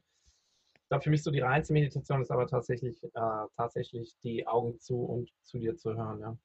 Ich 0.76 0.90
glaube, 0.90 1.04
für 1.04 1.10
mich 1.10 1.22
so 1.22 1.32
die 1.32 1.42
reinste 1.42 1.74
Meditation 1.74 2.22
ist 2.22 2.32
aber 2.32 2.48
tatsächlich, 2.48 3.04
äh, 3.04 3.46
tatsächlich 3.56 4.18
die 4.24 4.48
Augen 4.48 4.80
zu 4.80 5.04
und 5.04 5.32
zu 5.44 5.60
dir 5.60 5.76
zu 5.76 5.96
hören, 5.96 6.20
ja. 6.20 6.38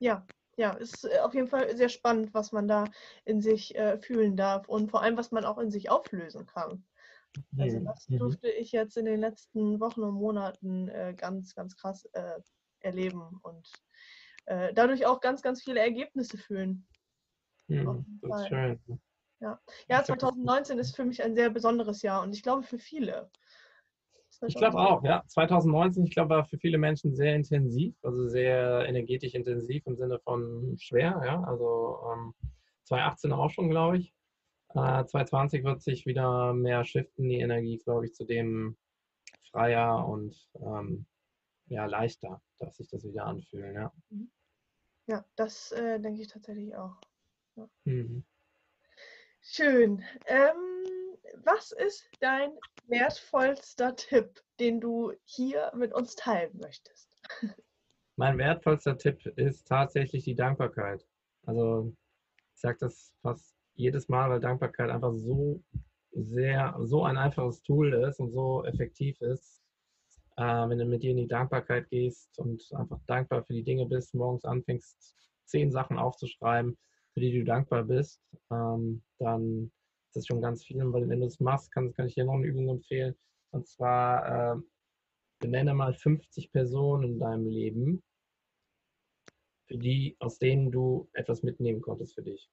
Ja, 0.00 0.26
ja, 0.56 0.72
ist 0.72 1.04
äh, 1.04 1.18
auf 1.20 1.34
jeden 1.34 1.48
Fall 1.48 1.76
sehr 1.76 1.88
spannend, 1.88 2.34
was 2.34 2.52
man 2.52 2.68
da 2.68 2.84
in 3.24 3.40
sich 3.40 3.74
äh, 3.76 3.98
fühlen 3.98 4.36
darf 4.36 4.68
und 4.68 4.90
vor 4.90 5.02
allem, 5.02 5.16
was 5.16 5.30
man 5.30 5.44
auch 5.44 5.58
in 5.58 5.70
sich 5.70 5.90
auflösen 5.90 6.46
kann. 6.46 6.84
Also 7.58 7.80
das 7.80 8.08
mhm. 8.08 8.18
durfte 8.18 8.48
ich 8.48 8.72
jetzt 8.72 8.96
in 8.96 9.06
den 9.06 9.20
letzten 9.20 9.80
Wochen 9.80 10.02
und 10.02 10.14
Monaten 10.14 10.88
äh, 10.88 11.14
ganz, 11.16 11.54
ganz 11.54 11.76
krass 11.76 12.04
äh, 12.12 12.40
erleben 12.80 13.40
und 13.42 13.72
äh, 14.46 14.72
dadurch 14.72 15.06
auch 15.06 15.20
ganz, 15.20 15.42
ganz 15.42 15.62
viele 15.62 15.80
Ergebnisse 15.80 16.38
fühlen. 16.38 16.86
Mhm, 17.68 18.20
das 18.22 18.42
ist 18.42 18.48
schön. 18.48 18.80
Ja. 19.40 19.60
ja, 19.88 20.02
2019 20.02 20.78
ist 20.78 20.96
für 20.96 21.04
mich 21.04 21.22
ein 21.22 21.34
sehr 21.34 21.50
besonderes 21.50 22.02
Jahr 22.02 22.22
und 22.22 22.34
ich 22.34 22.42
glaube 22.42 22.62
für 22.62 22.78
viele. 22.78 23.30
Ich 24.46 24.54
glaube 24.54 24.78
auch, 24.78 25.02
ja. 25.04 25.22
2019, 25.26 26.04
ich 26.04 26.14
glaube, 26.14 26.30
war 26.30 26.44
für 26.44 26.58
viele 26.58 26.78
Menschen 26.78 27.14
sehr 27.14 27.34
intensiv, 27.34 27.94
also 28.02 28.28
sehr 28.28 28.86
energetisch 28.86 29.34
intensiv 29.34 29.86
im 29.86 29.96
Sinne 29.96 30.18
von 30.18 30.76
schwer, 30.78 31.20
ja. 31.24 31.42
Also 31.44 31.98
ähm, 32.12 32.34
2018 32.84 33.32
auch 33.32 33.50
schon, 33.50 33.70
glaube 33.70 33.98
ich. 33.98 34.14
Äh, 34.70 35.04
2020 35.04 35.64
wird 35.64 35.82
sich 35.82 36.06
wieder 36.06 36.52
mehr 36.52 36.84
shiften, 36.84 37.28
die 37.28 37.40
Energie, 37.40 37.78
glaube 37.78 38.06
ich, 38.06 38.14
zu 38.14 38.24
dem 38.24 38.76
freier 39.50 40.06
und 40.06 40.36
ähm, 40.60 41.06
ja, 41.66 41.86
leichter, 41.86 42.42
dass 42.58 42.76
sich 42.76 42.88
das 42.88 43.04
wieder 43.04 43.24
anfühlen, 43.26 43.74
ja. 43.74 43.92
Mhm. 44.10 44.30
Ja, 45.06 45.24
das 45.36 45.70
äh, 45.72 46.00
denke 46.00 46.22
ich 46.22 46.28
tatsächlich 46.28 46.74
auch. 46.74 46.96
Ja. 47.56 47.68
Mhm. 47.84 48.24
Schön. 49.42 50.02
Ähm, 50.26 50.74
was 51.44 51.72
ist 51.72 52.08
dein 52.20 52.50
wertvollster 52.88 53.96
Tipp, 53.96 54.42
den 54.60 54.80
du 54.80 55.12
hier 55.24 55.72
mit 55.76 55.92
uns 55.92 56.14
teilen 56.16 56.58
möchtest? 56.60 57.10
Mein 58.16 58.38
wertvollster 58.38 58.96
Tipp 58.96 59.26
ist 59.36 59.66
tatsächlich 59.66 60.24
die 60.24 60.36
Dankbarkeit. 60.36 61.04
Also 61.46 61.92
ich 62.54 62.60
sage 62.60 62.78
das 62.80 63.12
fast 63.22 63.54
jedes 63.74 64.08
Mal, 64.08 64.30
weil 64.30 64.40
Dankbarkeit 64.40 64.90
einfach 64.90 65.12
so 65.12 65.62
sehr, 66.12 66.76
so 66.80 67.04
ein 67.04 67.16
einfaches 67.16 67.62
Tool 67.62 67.92
ist 67.92 68.20
und 68.20 68.30
so 68.30 68.64
effektiv 68.64 69.20
ist. 69.20 69.60
Äh, 70.36 70.68
wenn 70.68 70.78
du 70.78 70.84
mit 70.84 71.02
dir 71.02 71.10
in 71.10 71.16
die 71.16 71.28
Dankbarkeit 71.28 71.88
gehst 71.90 72.38
und 72.38 72.62
einfach 72.74 73.00
dankbar 73.06 73.44
für 73.44 73.52
die 73.52 73.64
Dinge 73.64 73.86
bist, 73.86 74.14
morgens 74.14 74.44
anfängst, 74.44 75.16
zehn 75.44 75.70
Sachen 75.70 75.98
aufzuschreiben, 75.98 76.76
für 77.12 77.20
die 77.20 77.32
du 77.32 77.44
dankbar 77.44 77.84
bist, 77.84 78.20
ähm, 78.50 79.02
dann 79.18 79.70
das 80.16 80.26
schon 80.26 80.40
ganz 80.40 80.64
viel. 80.64 80.80
Weil 80.92 81.08
wenn 81.08 81.20
du 81.20 81.26
es 81.26 81.40
machst, 81.40 81.72
kann, 81.72 81.92
kann 81.94 82.06
ich 82.06 82.14
dir 82.14 82.24
noch 82.24 82.34
eine 82.34 82.46
Übung 82.46 82.68
empfehlen. 82.68 83.14
Und 83.50 83.66
zwar 83.68 84.56
äh, 84.56 84.60
benenne 85.40 85.74
mal 85.74 85.94
50 85.94 86.52
Personen 86.52 87.14
in 87.14 87.18
deinem 87.18 87.46
Leben, 87.46 88.02
für 89.66 89.78
die, 89.78 90.16
aus 90.20 90.38
denen 90.38 90.70
du 90.70 91.08
etwas 91.12 91.42
mitnehmen 91.42 91.80
konntest 91.80 92.14
für 92.14 92.22
dich. 92.22 92.50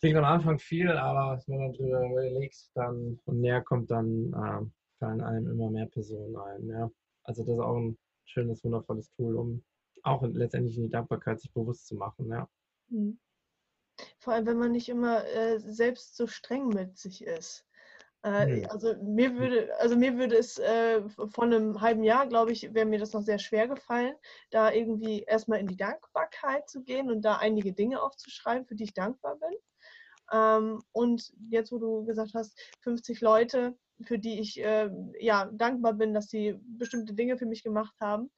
Klingt 0.00 0.16
am 0.16 0.24
Anfang 0.24 0.58
viel, 0.58 0.90
aber 0.90 1.42
wenn 1.46 1.58
man 1.58 1.72
darüber 1.72 2.06
überlegt 2.06 2.70
dann 2.74 3.20
und 3.24 3.40
näher 3.40 3.62
kommt, 3.62 3.90
dann 3.90 4.32
äh, 4.32 4.70
fallen 4.98 5.20
einem 5.20 5.50
immer 5.50 5.70
mehr 5.70 5.86
Personen 5.86 6.36
ein. 6.36 6.68
Ja. 6.68 6.90
Also 7.24 7.42
das 7.44 7.54
ist 7.54 7.60
auch 7.60 7.76
ein 7.76 7.98
schönes, 8.24 8.64
wundervolles 8.64 9.10
Tool, 9.10 9.36
um 9.36 9.62
auch 10.02 10.22
letztendlich 10.22 10.76
in 10.78 10.84
die 10.84 10.90
Dankbarkeit 10.90 11.40
sich 11.40 11.52
bewusst 11.52 11.86
zu 11.86 11.96
machen, 11.96 12.28
ja. 12.28 12.48
Mhm. 12.88 13.18
Vor 14.18 14.32
allem, 14.32 14.46
wenn 14.46 14.58
man 14.58 14.72
nicht 14.72 14.88
immer 14.88 15.24
äh, 15.26 15.58
selbst 15.58 16.16
so 16.16 16.26
streng 16.26 16.68
mit 16.68 16.98
sich 16.98 17.24
ist. 17.24 17.66
Äh, 18.22 18.66
also 18.66 18.94
mir 19.02 19.38
würde, 19.38 19.70
also 19.78 19.96
mir 19.96 20.18
würde 20.18 20.36
es 20.36 20.58
äh, 20.58 21.02
von 21.08 21.52
einem 21.52 21.80
halben 21.80 22.02
Jahr, 22.04 22.26
glaube 22.26 22.52
ich, 22.52 22.74
wäre 22.74 22.86
mir 22.86 22.98
das 22.98 23.12
noch 23.12 23.22
sehr 23.22 23.38
schwer 23.38 23.66
gefallen, 23.68 24.14
da 24.50 24.70
irgendwie 24.72 25.22
erstmal 25.22 25.60
in 25.60 25.66
die 25.66 25.76
Dankbarkeit 25.76 26.68
zu 26.68 26.82
gehen 26.82 27.10
und 27.10 27.22
da 27.22 27.36
einige 27.36 27.72
Dinge 27.72 28.02
aufzuschreiben, 28.02 28.66
für 28.66 28.74
die 28.74 28.84
ich 28.84 28.94
dankbar 28.94 29.36
bin. 29.36 29.54
Ähm, 30.32 30.82
und 30.92 31.32
jetzt, 31.50 31.72
wo 31.72 31.78
du 31.78 32.04
gesagt 32.04 32.34
hast, 32.34 32.58
50 32.80 33.20
Leute, 33.20 33.76
für 34.04 34.18
die 34.18 34.40
ich 34.40 34.62
äh, 34.62 34.90
ja 35.18 35.50
dankbar 35.52 35.94
bin, 35.94 36.14
dass 36.14 36.28
sie 36.28 36.58
bestimmte 36.78 37.14
Dinge 37.14 37.36
für 37.38 37.46
mich 37.46 37.62
gemacht 37.62 37.94
haben, 38.00 38.30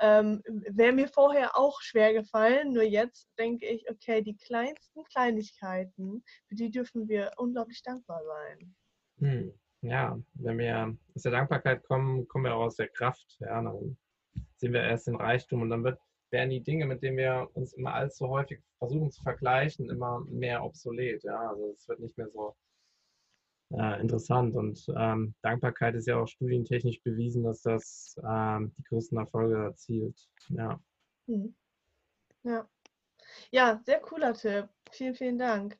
ähm, 0.00 0.42
wäre 0.46 0.92
mir 0.92 1.08
vorher 1.08 1.56
auch 1.56 1.80
schwer 1.80 2.12
gefallen. 2.12 2.72
Nur 2.72 2.82
jetzt 2.82 3.28
denke 3.38 3.66
ich, 3.66 3.88
okay, 3.90 4.22
die 4.22 4.36
kleinsten 4.36 5.04
Kleinigkeiten, 5.04 6.22
für 6.48 6.54
die 6.54 6.70
dürfen 6.70 7.08
wir 7.08 7.32
unglaublich 7.36 7.82
dankbar 7.82 8.22
sein. 8.24 8.74
Hm. 9.18 9.52
Ja, 9.82 10.18
wenn 10.34 10.58
wir 10.58 10.96
aus 11.14 11.22
der 11.22 11.32
Dankbarkeit 11.32 11.82
kommen, 11.84 12.26
kommen 12.28 12.44
wir 12.44 12.54
auch 12.54 12.64
aus 12.64 12.76
der 12.76 12.88
Kraft. 12.88 13.36
Ja, 13.40 13.62
dann 13.62 13.96
sehen 14.56 14.72
wir 14.72 14.82
erst 14.82 15.06
den 15.06 15.16
Reichtum 15.16 15.62
und 15.62 15.70
dann 15.70 15.84
wird, 15.84 16.00
werden 16.30 16.50
die 16.50 16.62
Dinge, 16.62 16.86
mit 16.86 17.02
denen 17.02 17.18
wir 17.18 17.48
uns 17.54 17.72
immer 17.74 17.94
allzu 17.94 18.28
häufig 18.28 18.60
versuchen 18.78 19.10
zu 19.10 19.22
vergleichen, 19.22 19.90
immer 19.90 20.20
mehr 20.28 20.64
obsolet. 20.64 21.22
Ja, 21.22 21.50
also 21.50 21.72
es 21.72 21.86
wird 21.88 22.00
nicht 22.00 22.16
mehr 22.18 22.28
so 22.30 22.56
äh, 23.70 24.00
interessant. 24.00 24.54
Und 24.54 24.84
ähm, 24.96 25.34
Dankbarkeit 25.42 25.94
ist 25.94 26.06
ja 26.06 26.18
auch 26.18 26.28
studientechnisch 26.28 27.02
bewiesen, 27.02 27.44
dass 27.44 27.62
das 27.62 28.16
ähm, 28.28 28.72
die 28.76 28.84
größten 28.84 29.18
Erfolge 29.18 29.56
erzielt. 29.56 30.18
Ja. 30.48 30.80
Hm. 31.26 31.54
Ja. 32.42 32.68
Ja, 33.50 33.80
sehr 33.84 34.00
cooler 34.00 34.34
Tipp. 34.34 34.68
Vielen, 34.92 35.14
vielen 35.14 35.38
Dank. 35.38 35.78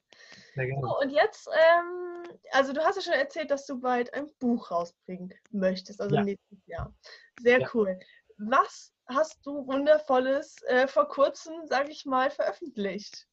Sehr 0.55 0.67
gerne. 0.67 0.83
So, 0.83 0.99
und 1.01 1.11
jetzt, 1.11 1.49
ähm, 1.49 2.25
also 2.51 2.73
du 2.73 2.85
hast 2.85 2.97
ja 2.97 3.03
schon 3.03 3.13
erzählt, 3.13 3.51
dass 3.51 3.67
du 3.67 3.81
bald 3.81 4.13
ein 4.15 4.29
Buch 4.41 4.71
rausbringen 4.71 5.33
möchtest, 5.53 6.01
also 6.01 6.17
ja. 6.17 6.25
nächstes 6.25 6.59
Jahr. 6.67 6.95
Sehr 7.41 7.61
ja. 7.61 7.69
cool. 7.73 7.99
Was 8.39 8.93
hast 9.07 9.47
du 9.47 9.67
Wundervolles 9.67 10.57
äh, 10.65 10.89
vor 10.89 11.09
kurzem, 11.09 11.67
sage 11.67 11.91
ich 11.91 12.05
mal, 12.05 12.31
veröffentlicht? 12.31 13.29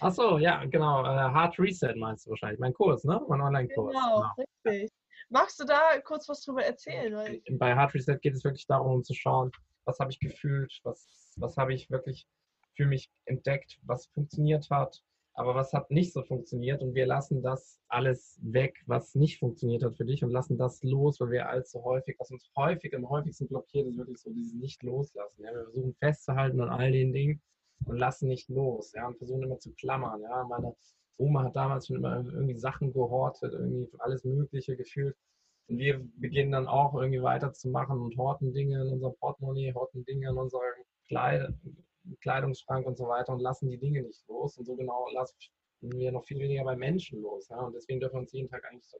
Ach 0.00 0.12
so, 0.12 0.38
ja, 0.38 0.64
genau. 0.64 1.02
Äh, 1.02 1.06
Hard 1.06 1.58
Reset 1.58 1.94
meinst 1.96 2.26
du 2.26 2.30
wahrscheinlich. 2.30 2.58
Mein 2.58 2.72
Kurs, 2.72 3.04
ne? 3.04 3.20
Mein 3.28 3.40
Online-Kurs. 3.40 3.92
Genau, 3.92 4.16
genau, 4.36 4.48
richtig. 4.64 4.90
Magst 5.28 5.60
du 5.60 5.64
da 5.64 6.00
kurz 6.02 6.28
was 6.28 6.42
drüber 6.42 6.64
erzählen? 6.64 7.40
Bei 7.52 7.74
Hard 7.74 7.94
Reset 7.94 8.18
geht 8.20 8.34
es 8.34 8.44
wirklich 8.44 8.66
darum, 8.66 8.94
um 8.94 9.04
zu 9.04 9.14
schauen, 9.14 9.52
was 9.84 9.98
habe 9.98 10.10
ich 10.10 10.18
gefühlt, 10.18 10.80
was, 10.82 11.34
was 11.36 11.56
habe 11.56 11.74
ich 11.74 11.90
wirklich 11.90 12.26
für 12.74 12.86
mich 12.86 13.10
entdeckt, 13.26 13.78
was 13.82 14.06
funktioniert 14.06 14.70
hat, 14.70 15.02
aber 15.34 15.54
was 15.54 15.72
hat 15.72 15.90
nicht 15.90 16.12
so 16.12 16.22
funktioniert 16.22 16.82
und 16.82 16.94
wir 16.94 17.06
lassen 17.06 17.42
das 17.42 17.78
alles 17.88 18.38
weg, 18.42 18.82
was 18.86 19.14
nicht 19.14 19.38
funktioniert 19.38 19.82
hat 19.84 19.96
für 19.96 20.04
dich 20.04 20.24
und 20.24 20.30
lassen 20.30 20.58
das 20.58 20.82
los, 20.82 21.20
weil 21.20 21.30
wir 21.30 21.48
allzu 21.48 21.82
häufig, 21.84 22.16
was 22.18 22.30
uns 22.30 22.50
häufig 22.56 22.94
am 22.96 23.08
häufigsten 23.08 23.48
blockiert, 23.48 23.86
ist 23.86 23.98
wirklich 23.98 24.20
so 24.20 24.30
dieses 24.30 24.54
Nicht-Loslassen. 24.54 25.44
Ja? 25.44 25.52
Wir 25.52 25.64
versuchen 25.64 25.94
festzuhalten 25.94 26.60
an 26.60 26.70
all 26.70 26.90
den 26.90 27.12
Dingen 27.12 27.42
und 27.86 27.96
lassen 27.96 28.28
nicht 28.28 28.48
los, 28.48 28.92
ja, 28.94 29.06
und 29.06 29.18
versuchen 29.18 29.42
immer 29.42 29.58
zu 29.58 29.72
klammern. 29.72 30.20
Ja? 30.22 30.44
Meine 30.44 30.74
Oma 31.16 31.44
hat 31.44 31.56
damals 31.56 31.86
schon 31.86 31.96
immer 31.96 32.16
irgendwie 32.16 32.56
Sachen 32.56 32.92
gehortet, 32.92 33.52
irgendwie 33.52 33.88
alles 33.98 34.24
Mögliche 34.24 34.76
gefühlt. 34.76 35.16
Und 35.68 35.78
wir 35.78 36.00
beginnen 36.16 36.52
dann 36.52 36.66
auch 36.66 36.94
irgendwie 36.94 37.22
weiterzumachen 37.22 38.00
und 38.00 38.16
horten 38.16 38.52
Dinge 38.52 38.82
in 38.82 38.88
unser 38.88 39.10
Portemonnaie, 39.10 39.72
horten 39.74 40.04
Dinge 40.04 40.30
in 40.30 40.36
unserer 40.36 40.62
Kleid 41.08 41.52
Kleidungsschrank 42.22 42.86
und 42.86 42.96
so 42.96 43.06
weiter 43.06 43.32
und 43.32 43.40
lassen 43.40 43.68
die 43.68 43.78
Dinge 43.78 44.02
nicht 44.02 44.26
los. 44.28 44.56
Und 44.56 44.64
so 44.64 44.74
genau 44.74 45.08
lassen 45.12 45.36
wir 45.80 46.12
noch 46.12 46.24
viel 46.24 46.38
weniger 46.38 46.64
bei 46.64 46.76
Menschen 46.76 47.20
los. 47.20 47.48
Ja? 47.48 47.60
Und 47.60 47.74
deswegen 47.74 48.00
dürfen 48.00 48.16
wir 48.16 48.20
uns 48.20 48.32
jeden 48.32 48.48
Tag 48.48 48.64
eigentlich 48.64 48.90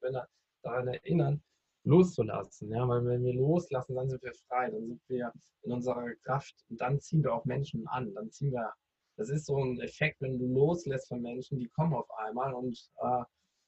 daran 0.62 0.88
erinnern, 0.88 1.42
loszulassen. 1.84 2.70
Ja? 2.70 2.86
Weil 2.88 3.04
wenn 3.04 3.24
wir 3.24 3.34
loslassen, 3.34 3.94
dann 3.94 4.08
sind 4.08 4.22
wir 4.22 4.34
frei, 4.48 4.70
dann 4.70 4.86
sind 4.86 5.02
wir 5.08 5.32
in 5.62 5.72
unserer 5.72 6.14
Kraft 6.24 6.54
und 6.68 6.80
dann 6.80 7.00
ziehen 7.00 7.22
wir 7.22 7.34
auch 7.34 7.44
Menschen 7.44 7.86
an. 7.88 8.14
Dann 8.14 8.30
ziehen 8.30 8.52
wir, 8.52 8.72
das 9.16 9.28
ist 9.28 9.46
so 9.46 9.56
ein 9.58 9.80
Effekt, 9.80 10.20
wenn 10.20 10.38
du 10.38 10.46
loslässt 10.46 11.08
von 11.08 11.20
Menschen, 11.20 11.58
die 11.58 11.68
kommen 11.68 11.94
auf 11.94 12.10
einmal 12.18 12.54
und 12.54 12.90
äh, 13.02 13.22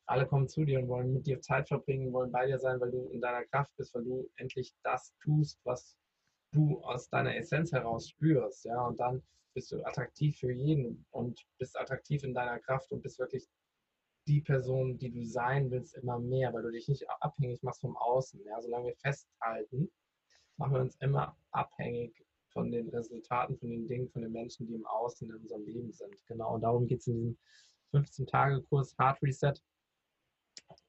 alle 0.06 0.26
kommen 0.26 0.48
zu 0.48 0.64
dir 0.64 0.80
und 0.80 0.88
wollen 0.88 1.12
mit 1.12 1.26
dir 1.26 1.40
Zeit 1.40 1.68
verbringen, 1.68 2.12
wollen 2.12 2.32
bei 2.32 2.46
dir 2.46 2.58
sein, 2.58 2.80
weil 2.80 2.90
du 2.90 3.08
in 3.08 3.20
deiner 3.20 3.44
Kraft 3.46 3.70
bist, 3.76 3.94
weil 3.94 4.04
du 4.04 4.30
endlich 4.36 4.74
das 4.82 5.14
tust, 5.22 5.60
was 5.64 5.96
du 6.52 6.80
aus 6.82 7.08
deiner 7.08 7.36
Essenz 7.36 7.72
heraus 7.72 8.08
spürst, 8.10 8.64
ja, 8.64 8.84
und 8.86 9.00
dann 9.00 9.22
bist 9.54 9.72
du 9.72 9.82
attraktiv 9.84 10.38
für 10.38 10.52
jeden 10.52 11.06
und 11.10 11.40
bist 11.58 11.78
attraktiv 11.78 12.24
in 12.24 12.34
deiner 12.34 12.58
Kraft 12.58 12.90
und 12.90 13.02
bist 13.02 13.18
wirklich 13.18 13.48
die 14.26 14.40
Person, 14.40 14.98
die 14.98 15.10
du 15.10 15.24
sein 15.24 15.70
willst, 15.70 15.94
immer 15.94 16.18
mehr, 16.18 16.52
weil 16.52 16.62
du 16.62 16.70
dich 16.70 16.88
nicht 16.88 17.08
abhängig 17.20 17.62
machst 17.62 17.80
vom 17.80 17.96
Außen. 17.96 18.44
Ja, 18.44 18.60
solange 18.60 18.86
wir 18.86 18.96
festhalten, 18.96 19.90
machen 20.56 20.74
wir 20.74 20.80
uns 20.80 20.96
immer 20.96 21.36
abhängig 21.50 22.14
von 22.52 22.70
den 22.70 22.88
Resultaten, 22.90 23.58
von 23.58 23.70
den 23.70 23.88
Dingen, 23.88 24.08
von 24.10 24.22
den 24.22 24.32
Menschen, 24.32 24.66
die 24.66 24.74
im 24.74 24.86
Außen 24.86 25.28
in 25.28 25.34
unserem 25.36 25.64
Leben 25.64 25.92
sind. 25.92 26.14
Genau, 26.26 26.54
und 26.54 26.60
darum 26.60 26.86
geht 26.86 27.00
es 27.00 27.06
in 27.06 27.14
diesem 27.14 27.38
15-Tage-Kurs 27.92 28.94
Hard 28.98 29.22
Reset. 29.22 29.54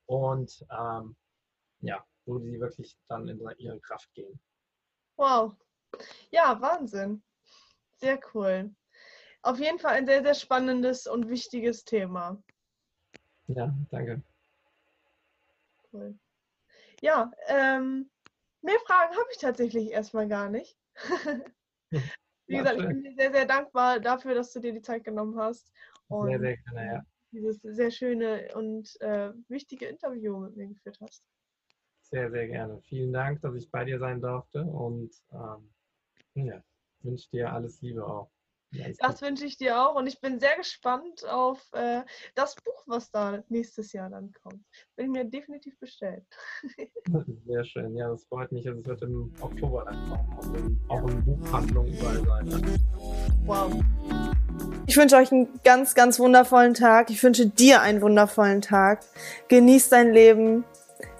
Und 0.05 0.65
ähm, 0.69 1.15
ja, 1.79 2.05
wo 2.25 2.37
die 2.37 2.59
wirklich 2.59 2.97
dann 3.07 3.27
in 3.27 3.39
ihre 3.57 3.79
Kraft 3.79 4.13
gehen. 4.13 4.39
Wow. 5.17 5.55
Ja, 6.31 6.59
Wahnsinn. 6.61 7.23
Sehr 7.97 8.19
cool. 8.33 8.73
Auf 9.41 9.59
jeden 9.59 9.79
Fall 9.79 9.93
ein 9.93 10.05
sehr, 10.05 10.23
sehr 10.23 10.35
spannendes 10.35 11.07
und 11.07 11.29
wichtiges 11.29 11.83
Thema. 11.83 12.41
Ja, 13.47 13.73
danke. 13.91 14.21
Cool. 15.91 16.15
Ja, 17.01 17.31
ähm, 17.47 18.09
mehr 18.61 18.79
Fragen 18.85 19.13
habe 19.13 19.27
ich 19.31 19.37
tatsächlich 19.37 19.91
erstmal 19.91 20.27
gar 20.27 20.49
nicht. 20.49 20.77
Wie 22.47 22.57
gesagt, 22.57 22.77
ich 22.79 22.87
bin 22.87 23.03
dir 23.03 23.13
sehr, 23.15 23.31
sehr 23.31 23.45
dankbar 23.45 23.99
dafür, 23.99 24.35
dass 24.35 24.51
du 24.53 24.59
dir 24.59 24.73
die 24.73 24.81
Zeit 24.81 25.03
genommen 25.03 25.37
hast. 25.37 25.71
Und 26.07 26.29
sehr, 26.29 26.39
sehr 26.39 26.57
gerne, 26.57 26.85
ja. 26.85 27.05
Dieses 27.31 27.61
sehr 27.61 27.89
schöne 27.89 28.53
und 28.55 28.99
äh, 29.01 29.31
wichtige 29.47 29.87
Interview 29.87 30.37
mit 30.39 30.55
mir 30.55 30.67
geführt 30.67 30.99
hast. 31.01 31.23
Sehr, 32.01 32.29
sehr 32.29 32.47
gerne. 32.47 32.79
Vielen 32.81 33.11
Dank, 33.11 33.41
dass 33.41 33.55
ich 33.55 33.71
bei 33.71 33.85
dir 33.85 33.97
sein 33.97 34.21
durfte 34.21 34.63
und 34.63 35.11
ähm, 35.31 35.73
ja, 36.35 36.63
wünsche 37.01 37.29
dir 37.31 37.51
alles 37.51 37.81
Liebe 37.81 38.05
auch. 38.05 38.29
Das 38.99 39.21
wünsche 39.21 39.45
ich 39.45 39.57
dir 39.57 39.79
auch 39.79 39.95
und 39.95 40.07
ich 40.07 40.19
bin 40.19 40.39
sehr 40.39 40.55
gespannt 40.57 41.25
auf 41.25 41.61
äh, 41.73 42.01
das 42.35 42.55
Buch, 42.55 42.83
was 42.85 43.11
da 43.11 43.43
nächstes 43.49 43.93
Jahr 43.93 44.09
dann 44.09 44.31
kommt. 44.41 44.63
Bin 44.95 45.05
ich 45.07 45.11
mir 45.11 45.25
definitiv 45.25 45.77
bestellt. 45.79 46.23
Sehr 47.45 47.63
schön, 47.65 47.95
ja, 47.95 48.09
das 48.09 48.25
freut 48.25 48.51
mich. 48.51 48.67
Also 48.67 48.79
es 48.79 48.85
wird 48.85 49.01
im 49.03 49.33
Oktober 49.41 49.85
dann 49.85 50.09
kommen, 50.09 50.79
auch 50.87 51.07
in 51.07 51.23
Buchhandlungen 51.25 51.93
überall 51.93 52.25
sein. 52.25 52.45
Ne? 52.45 52.79
Wow. 53.45 53.73
Ich 54.87 54.97
wünsche 54.97 55.15
euch 55.15 55.31
einen 55.31 55.47
ganz, 55.63 55.95
ganz 55.95 56.19
wundervollen 56.19 56.73
Tag. 56.73 57.09
Ich 57.09 57.21
wünsche 57.23 57.47
dir 57.47 57.81
einen 57.81 58.01
wundervollen 58.01 58.61
Tag. 58.61 59.03
Genieß 59.47 59.89
dein 59.89 60.13
Leben 60.13 60.65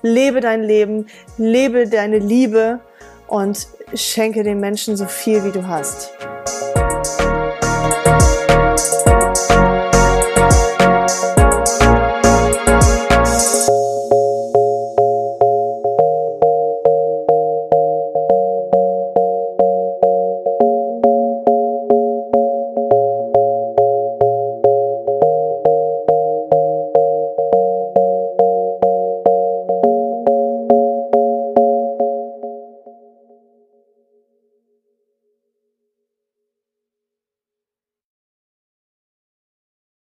lebe 0.04 0.42
dein 0.42 0.62
Leben, 0.62 1.08
lebe 1.38 1.88
deine 1.88 2.20
Liebe 2.20 2.80
und 3.28 3.68
schenke 3.96 4.44
den 4.44 4.60
Menschen 4.60 4.96
so 4.96 5.06
viel, 5.06 5.44
wie 5.44 5.52
du 5.52 5.68
hast. 5.68 6.12